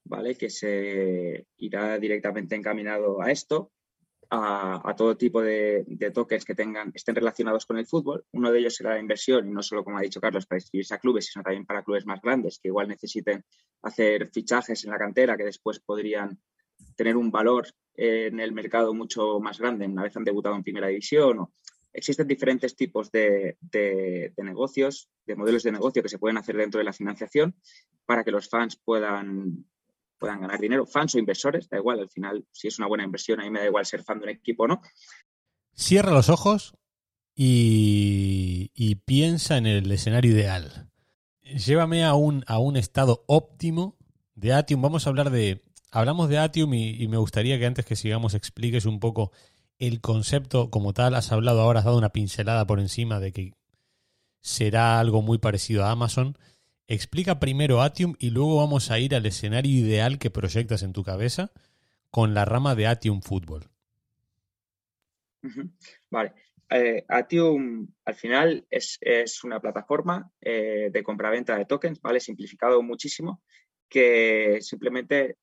[0.04, 0.36] ¿vale?
[0.36, 3.72] Que se irá directamente encaminado a esto,
[4.30, 8.26] a, todo tipo de, tokens que tengan, estén relacionados con el fútbol.
[8.32, 10.94] Uno de ellos será la inversión, y no solo, como ha dicho Carlos, para inscribirse
[10.94, 13.44] a clubes, sino también para clubes más grandes, que igual necesiten
[13.82, 16.40] hacer fichajes en la cantera que después podrían
[16.96, 20.88] tener un valor en el mercado mucho más grande una vez han debutado en primera
[20.88, 21.48] división.
[21.92, 23.58] existen diferentes tipos de,
[24.38, 27.56] negocios, de modelos de negocio que se pueden hacer dentro de la financiación
[28.06, 29.66] para que los fans puedan,
[30.18, 30.86] puedan ganar dinero.
[30.86, 33.60] Fans o inversores, da igual, al final, si es una buena inversión, a mí me
[33.60, 34.82] da igual ser fan de un equipo o no.
[35.74, 36.76] Cierra los ojos
[37.36, 40.90] y, y piensa en el escenario ideal.
[41.42, 43.98] Llévame a un, a un estado óptimo
[44.36, 44.82] de Atium.
[44.82, 48.86] Vamos a hablar de hablamos de Atium y, me gustaría que antes que sigamos expliques
[48.86, 49.32] un poco
[49.80, 51.16] el concepto como tal.
[51.16, 53.54] Has hablado ahora, has dado una pincelada por encima de que
[54.42, 56.38] será algo muy parecido a Amazon.
[56.88, 61.04] Explica primero Atium y luego vamos a ir al escenario ideal que proyectas en tu
[61.04, 61.52] cabeza
[62.10, 63.70] con la rama de Atium Fútbol.
[66.10, 66.34] Vale.
[66.70, 69.00] Eh, Atium al final es,
[69.44, 72.20] una plataforma eh, de compraventa de tokens, ¿vale?
[72.20, 73.42] Simplificado muchísimo,
[73.90, 75.38] que simplemente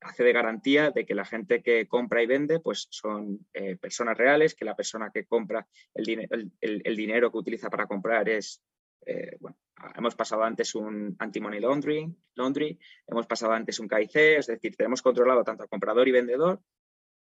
[0.00, 4.16] hace de garantía de que la gente que compra y vende pues son eh, personas
[4.16, 8.60] reales, que la persona que compra el, el, dinero que utiliza para comprar es,
[9.06, 9.56] eh, bueno,
[9.96, 15.02] hemos pasado antes un anti-money laundering, laundry, hemos pasado antes un KIC, es decir, tenemos
[15.02, 16.60] controlado tanto al comprador y vendedor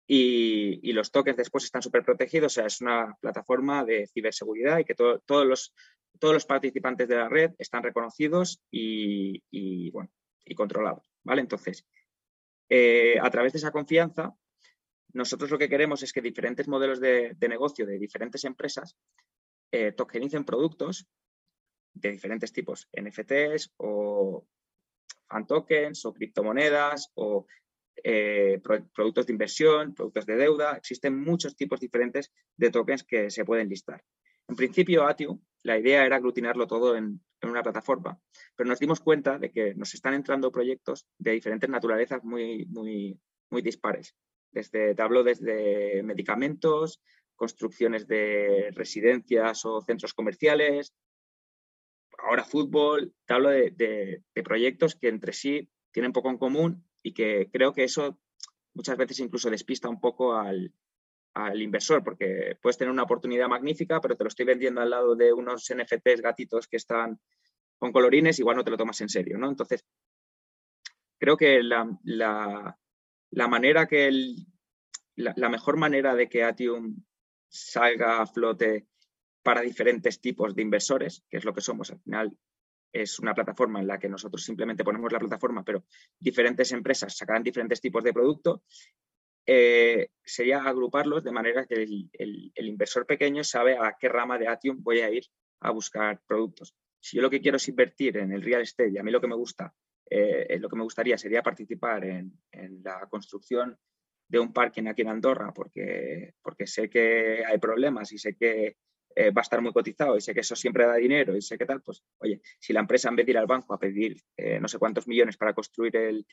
[0.07, 4.85] y, los tokens después están súper protegidos, o sea, es una plataforma de ciberseguridad y
[4.85, 5.75] que todos, los,
[6.19, 10.11] todos los participantes de la red están reconocidos y, y, bueno,
[10.45, 11.41] y controlados, ¿vale?
[11.41, 11.87] Entonces,
[12.69, 14.35] eh, a través de esa confianza,
[15.13, 18.97] nosotros lo que queremos es que diferentes modelos de, negocio de diferentes empresas
[19.71, 21.07] eh, tokenicen productos
[21.95, 24.47] de diferentes tipos, NFTs o
[25.29, 27.47] fan tokens o criptomonedas o
[28.05, 30.77] eh, productos de inversión, productos de deuda.
[30.77, 34.03] Existen muchos tipos diferentes de tokens que se pueden listar.
[34.49, 38.17] En principio, Atiu, la idea era aglutinarlo todo en, una plataforma,
[38.55, 43.19] pero nos dimos cuenta de que nos están entrando proyectos de diferentes naturalezas muy, muy,
[43.51, 44.15] muy dispares.
[44.53, 47.03] Desde, te hablo desde medicamentos,
[47.35, 50.95] construcciones de residencias o centros comerciales,
[52.23, 57.49] ahora fútbol, te hablo de, proyectos que entre sí tienen poco en común y que
[57.53, 58.19] creo que eso
[58.75, 60.73] muchas veces incluso despista un poco al,
[61.35, 65.15] al inversor, porque puedes tener una oportunidad magnífica, pero te lo estoy vendiendo al lado
[65.15, 67.21] de unos NFTs gatitos que están
[67.79, 69.49] con colorines, igual no te lo tomas en serio, ¿no?
[69.49, 69.85] Entonces,
[71.19, 71.85] creo que la,
[73.49, 74.47] manera que el,
[75.17, 77.03] la, mejor manera de que Atium
[77.49, 78.87] salga a flote
[79.43, 82.37] para diferentes tipos de inversores, que es lo que somos al final,
[82.93, 85.85] es una plataforma en la que nosotros simplemente ponemos la plataforma, pero
[86.19, 88.63] diferentes empresas sacarán diferentes tipos de producto,
[89.47, 94.83] eh, sería agruparlos de manera que el, inversor pequeño sabe a qué rama de Atium
[94.83, 95.25] voy a ir
[95.61, 96.75] a buscar productos.
[97.01, 99.21] Si yo lo que quiero es invertir en el real estate y a mí lo
[99.21, 99.75] que me gusta,
[100.09, 102.33] eh, lo que me gustaría sería participar en,
[102.85, 103.77] la construcción
[104.29, 108.77] de un parking aquí en Andorra porque, porque sé que hay problemas y sé que
[109.15, 111.59] eh, va a estar muy cotizado y sé que eso siempre da dinero y sé
[111.59, 114.17] que tal, pues oye, si la empresa en vez de ir al banco a pedir
[114.61, 116.27] no sé cuántos millones para construir el,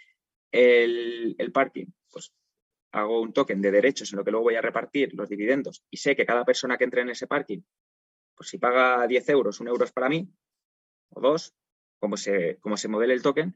[0.51, 2.33] el, el parking, pues
[2.91, 5.97] hago un token de derechos en lo que luego voy a repartir los dividendos y
[5.97, 7.61] sé que cada persona que entre en ese parking,
[8.35, 10.27] pues si paga 10 euros, un euro es para mí,
[11.09, 11.53] o dos,
[11.99, 13.55] como se, como se modele el token,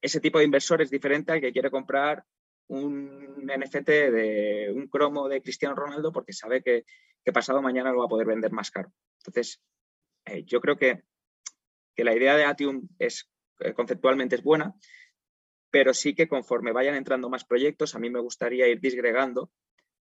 [0.00, 2.24] ese tipo de inversor es diferente al que quiere comprar
[2.68, 6.84] un NFT de un cromo de Cristiano Ronaldo porque sabe que,
[7.32, 8.92] pasado mañana lo va a poder vender más caro.
[9.18, 9.60] Entonces,
[10.24, 11.02] eh, yo creo que,
[11.94, 13.28] que, la idea de Atium es
[13.60, 14.74] eh, conceptualmente es buena,
[15.70, 19.50] pero sí que conforme vayan entrando más proyectos, a mí me gustaría ir disgregando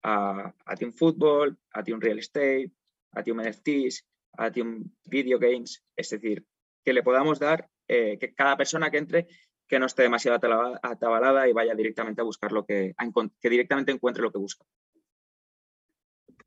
[0.03, 2.71] a, a Team Football, a Team Real Estate,
[3.11, 6.45] a Team NFTs, a Team Video Games, es decir,
[6.83, 9.27] que le podamos dar eh, que cada persona que entre
[9.67, 10.39] que no esté demasiado
[10.81, 12.95] atabalada y vaya directamente a buscar lo que,
[13.41, 14.65] que directamente encuentre lo que busca.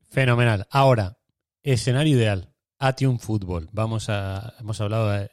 [0.09, 0.67] Fenomenal.
[0.69, 1.17] Ahora,
[1.63, 3.69] escenario ideal, Atium Football.
[3.71, 5.31] Vamos a, hemos hablado de,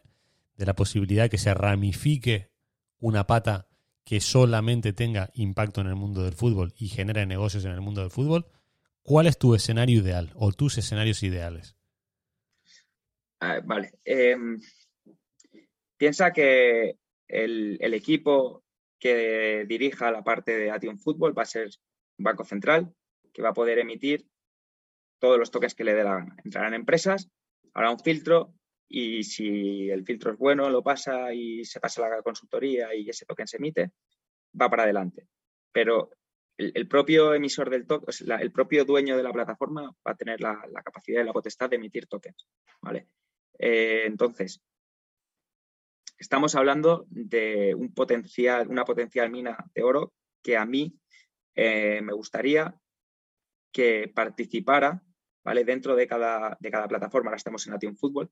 [0.56, 2.50] de la posibilidad que se ramifique
[2.98, 3.68] una pata
[4.04, 8.02] que solamente tenga impacto en el mundo del fútbol y genere negocios en el mundo
[8.02, 8.46] del fútbol,
[9.02, 11.76] ¿cuál es tu escenario ideal o tus escenarios ideales?
[13.40, 13.92] Ah, vale.
[14.04, 14.60] Em,
[15.96, 16.98] piensa que
[17.34, 18.64] el, equipo
[18.98, 21.68] que dirija la parte de Atium Fútbol va a ser
[22.18, 22.94] un banco central
[23.32, 24.26] que va a poder emitir
[25.18, 26.36] todos los toques que le dé la gana.
[26.44, 27.28] Entrarán empresas,
[27.72, 28.54] habrá un filtro
[28.88, 33.08] y si el filtro es bueno, lo pasa y se pasa a la consultoría y
[33.08, 33.92] ese token se emite,
[34.60, 35.26] va para adelante.
[35.72, 36.10] Pero
[36.56, 40.62] el, propio emisor del token, el propio dueño de la plataforma va a tener la,
[40.84, 42.46] capacidad y la potestad de emitir tokens.
[42.80, 43.08] ¿vale?
[43.58, 44.60] Eh, entonces,
[46.18, 50.12] estamos hablando de un potencial, una potencial mina de oro
[50.42, 50.98] que a mí
[51.54, 52.74] eh, me gustaría
[53.72, 55.02] que participara
[55.44, 55.64] ¿vale?
[55.64, 57.30] dentro de cada, de cada plataforma.
[57.30, 58.30] Ahora estamos en Ation Fútbol.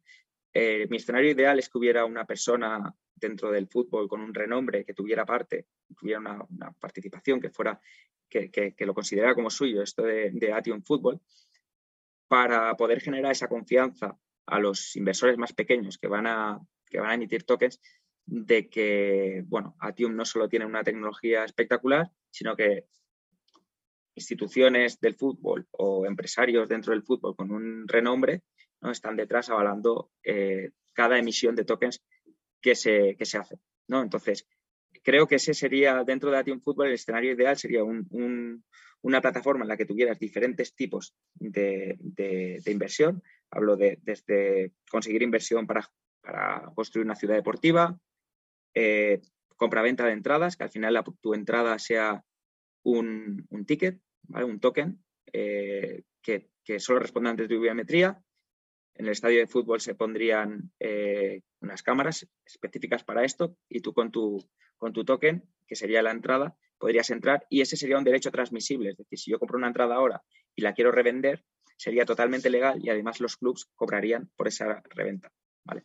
[0.53, 4.85] Eh, mi escenario ideal es que hubiera una persona dentro del fútbol con un renombre
[4.85, 5.66] que tuviera parte,
[5.97, 7.80] tuviera una, participación que fuera,
[8.28, 11.20] que, que, lo considerara como suyo, esto de, de Ation Fútbol,
[12.28, 16.61] para poder generar esa confianza a los inversores más pequeños que van a,
[16.93, 17.80] que van a emitir tokens
[18.24, 22.86] de que, bueno, Atium no solo tiene una tecnología espectacular, sino que
[24.14, 28.43] instituciones del fútbol o empresarios dentro del fútbol con un renombre
[28.80, 28.90] ¿no?
[28.90, 32.05] están detrás avalando eh, cada emisión de tokens
[32.61, 33.59] que se, se hace.
[33.88, 34.03] ¿no?
[34.03, 34.47] Entonces,
[35.03, 39.68] creo que ese sería, dentro de Atium Fútbol, el escenario ideal sería una plataforma en
[39.68, 41.99] la que tuvieras diferentes tipos de,
[42.66, 43.22] inversión.
[43.51, 45.90] Hablo de desde conseguir inversión para,
[46.23, 47.99] para construir una ciudad deportiva,
[48.75, 49.20] eh,
[49.57, 52.25] compra-venta de entradas, que al final tu entrada sea
[52.83, 56.49] un, ticket, un token, eh, que,
[56.79, 58.23] solo responda ante tu biometría.
[58.95, 63.93] En el estadio de fútbol se pondrían eh, unas cámaras específicas para esto y tú
[63.93, 68.05] con tu, con tu token, que sería la entrada, podrías entrar y ese sería un
[68.05, 68.91] derecho transmisible.
[68.91, 70.23] Es decir, si yo compro una entrada ahora
[70.55, 71.45] y la quiero revender,
[71.77, 75.33] sería totalmente legal y además los clubs cobrarían por esa reventa.
[75.64, 75.85] ¿vale?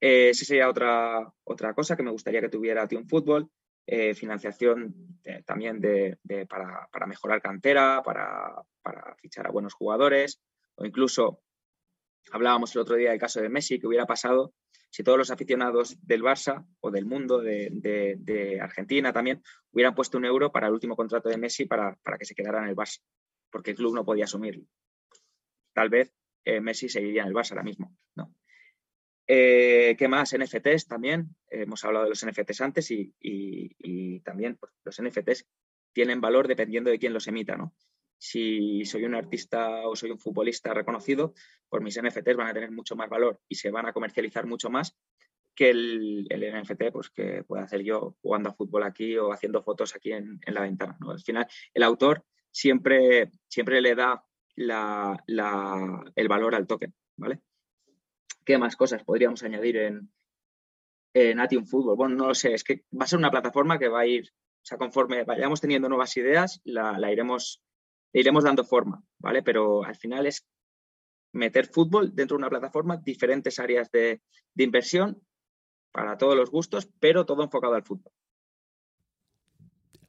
[0.00, 3.50] Eh, esa sería otra, otra cosa que me gustaría que tuviera Tion Fútbol.
[3.86, 4.94] Eh, financiación
[5.44, 6.16] también de,
[6.48, 8.64] para, mejorar cantera, para,
[9.16, 10.40] fichar a buenos jugadores,
[10.76, 11.42] o incluso
[12.30, 14.54] hablábamos el otro día del caso de Messi, que hubiera pasado
[14.90, 20.24] si todos los aficionados del Barça o del mundo, de, Argentina también, hubieran puesto un
[20.24, 23.00] euro para el último contrato de Messi para, que se quedara en el Barça,
[23.50, 24.64] porque el club no podía asumirlo.
[25.72, 26.12] Tal vez
[26.44, 28.34] eh, Messi seguiría en el Barça ahora mismo, ¿no?
[29.32, 30.36] Eh, ¿Qué más?
[30.36, 31.36] NFTs también.
[31.48, 35.46] hemos hablado de los NFTs antes y, también pues, los NFTs
[35.92, 37.72] tienen valor dependiendo de quién los emita, ¿no?
[38.18, 41.32] Si soy un artista o soy un futbolista reconocido,
[41.68, 44.68] pues mis NFTs van a tener mucho más valor y se van a comercializar mucho
[44.68, 44.98] más
[45.54, 49.94] que el, NFT pues, que pueda hacer yo jugando a fútbol aquí o haciendo fotos
[49.94, 50.96] aquí en, la ventana.
[50.98, 51.12] ¿no?
[51.12, 54.24] Al final, el autor siempre, siempre le da
[54.56, 57.42] el valor al token, ¿vale?
[58.50, 60.10] ¿Qué más cosas podríamos añadir en,
[61.14, 61.94] en Atium Fútbol?
[61.94, 64.28] Bueno, no lo sé, es que va a ser una plataforma que va a ir,
[64.28, 67.62] o sea, conforme vayamos teniendo nuevas ideas, la, iremos,
[68.12, 69.44] le iremos dando forma, ¿vale?
[69.44, 70.48] Pero al final es
[71.32, 74.20] meter fútbol dentro de una plataforma, diferentes áreas de,
[74.56, 75.22] inversión
[75.92, 78.12] para todos los gustos, pero todo enfocado al fútbol.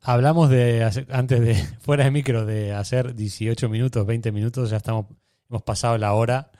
[0.01, 5.05] Hablamos de, antes de, fuera de micro, de hacer 18 minutos, 20 minutos, ya estamos,
[5.47, 6.50] hemos pasado la hora.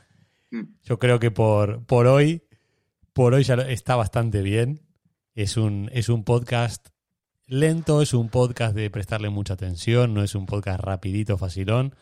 [0.52, 0.76] Mm.
[0.84, 2.44] Yo creo que por, por hoy,
[3.14, 4.82] por hoy ya está bastante bien.
[5.34, 6.90] Es un, es un podcast
[7.48, 11.96] lento, es un podcast de prestarle mucha atención, no es un podcast rapidito, facilón.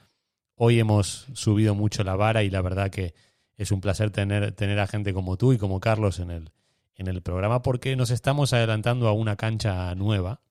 [0.56, 3.14] Hoy hemos subido mucho la vara y la verdad que
[3.56, 6.52] es un placer tener, tener a gente como tú y como Carlos en el,
[6.96, 10.42] en el programa porque nos estamos adelantando a una cancha nueva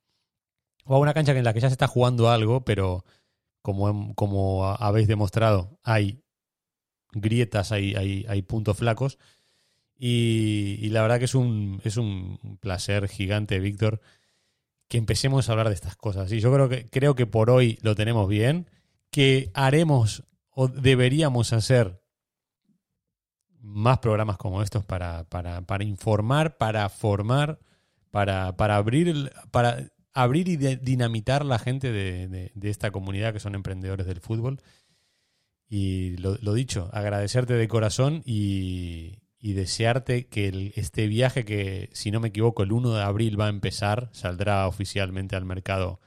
[0.84, 3.04] o a una cancha en la que ya se está jugando algo, pero
[3.62, 6.22] como, como habéis demostrado, hay
[7.12, 9.18] grietas, hay, hay, puntos flacos.
[9.98, 14.00] Y, la verdad que es un, es un placer gigante, Víctor,
[14.88, 16.30] que empecemos a hablar de estas cosas.
[16.32, 18.70] Y yo creo que, creo que por hoy lo tenemos bien,
[19.10, 22.02] que haremos o deberíamos hacer
[23.60, 27.58] más programas como estos para, para, para informar, para formar,
[28.10, 33.54] para, para abrir, para abrir y dinamitar la gente de, de esta comunidad que son
[33.54, 34.60] emprendedores del fútbol.
[35.68, 42.28] Y lo, dicho, agradecerte de corazón y, desearte que este viaje que, si no me
[42.28, 46.00] equivoco, el 1 de abril va a empezar, saldrá oficialmente al mercado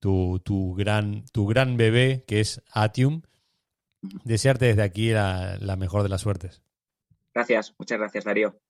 [0.00, 3.22] tu, tu gran, tu gran bebé, que es Atium.
[4.24, 6.62] Desearte desde aquí la, mejor de las suertes.
[7.32, 8.60] Gracias, muchas gracias, Darío.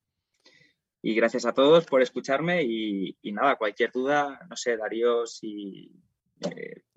[1.02, 5.90] Y gracias a todos por escucharme y, y nada, cualquier duda, no sé, Darío, si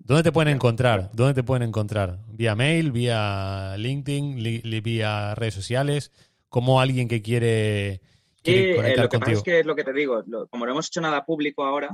[0.08, 1.10] ¿Dónde te pueden encontrar?
[1.12, 2.20] ¿Dónde te pueden encontrar?
[2.28, 6.12] ¿Vía mail, vía LinkedIn, vía redes sociales?
[6.48, 8.00] ¿Cómo alguien que quiere,
[8.42, 10.86] quiere eh, lo que Pasa es que es lo que te digo, como no hemos
[10.86, 11.90] hecho nada público ahora,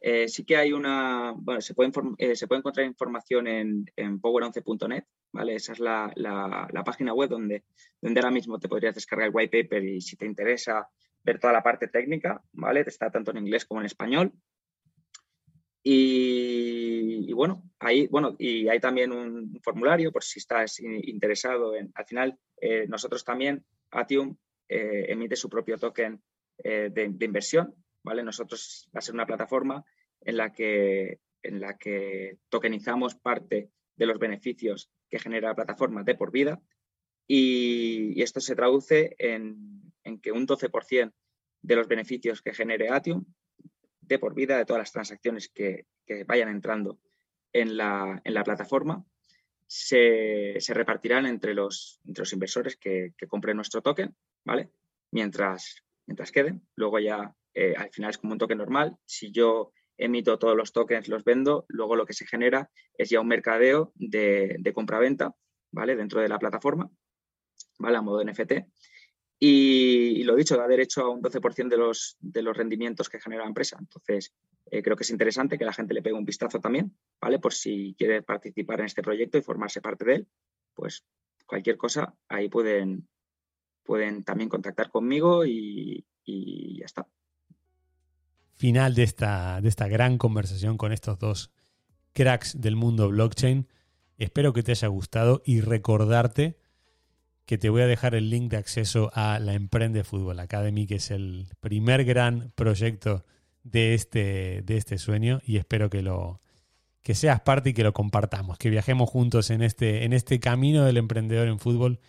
[0.00, 3.86] eh, sí que hay una, bueno, se puede, eh, se puede encontrar información en,
[4.20, 5.54] power11.net, ¿vale?
[5.54, 7.62] Esa es la, la, página web donde,
[8.00, 10.88] donde ahora mismo te podrías descargar el white paper y si te interesa
[11.22, 12.80] ver toda la parte técnica, ¿vale?
[12.80, 14.32] Está tanto en inglés como en español.
[15.82, 22.04] Y, bueno, ahí, bueno, y hay también un formulario por si estás interesado en, al
[22.04, 24.36] final, eh, nosotros también, Atium
[24.68, 26.22] eh, emite su propio token
[26.58, 28.22] eh, de, inversión, ¿vale?
[28.22, 29.84] Nosotros va a ser una plataforma
[30.20, 36.02] en la que, en la que tokenizamos parte de los beneficios que genera la plataforma
[36.02, 36.60] de por vida
[37.26, 41.12] y, esto se traduce en, que un 12%
[41.62, 43.24] de los beneficios que genere Atium
[44.18, 45.86] por vida de todas las transacciones que,
[46.26, 46.98] vayan entrando
[47.52, 49.04] en la, plataforma
[49.66, 52.00] se, repartirán entre los,
[52.32, 54.70] inversores que, compren nuestro token, ¿vale?
[55.10, 55.82] Mientras,
[56.32, 56.66] queden.
[56.76, 58.96] Luego ya eh, al final es como un token normal.
[59.04, 63.20] Si yo emito todos los tokens, los vendo, luego lo que se genera es ya
[63.20, 65.34] un mercadeo de, de compra-venta,
[65.72, 65.96] ¿vale?
[65.96, 66.90] Dentro de la plataforma,
[67.78, 67.98] ¿vale?
[67.98, 68.52] A modo NFT.
[69.40, 73.42] Y, lo dicho, da derecho a un 12% de los, de los rendimientos que genera
[73.42, 73.76] la empresa.
[73.78, 74.32] Entonces,
[74.66, 77.38] eh, creo que es interesante que la gente le pegue un vistazo también, ¿vale?
[77.38, 80.28] Por si quiere participar en este proyecto y formarse parte de él,
[80.74, 81.04] pues
[81.46, 83.08] cualquier cosa, ahí pueden,
[83.84, 87.06] pueden también contactar conmigo y, y ya está
[88.58, 91.50] final de esta, de esta gran conversación con estos dos
[92.12, 93.68] cracks del mundo blockchain.
[94.18, 96.58] Espero que te haya gustado y recordarte
[97.48, 100.96] que te voy a dejar el link de acceso a la Emprende Fútbol Academy, que
[100.96, 103.24] es el primer gran proyecto
[103.62, 106.42] de este, de este sueño y espero que lo
[107.00, 110.84] que seas parte y que lo compartamos, que viajemos juntos en este, en este camino
[110.84, 112.00] del emprendedor en fútbol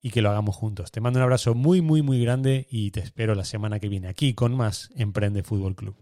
[0.00, 0.92] y que lo hagamos juntos.
[0.92, 4.06] Te mando un abrazo muy, muy, muy grande y te espero la semana que viene
[4.06, 5.96] aquí con más Emprende Fútbol Club.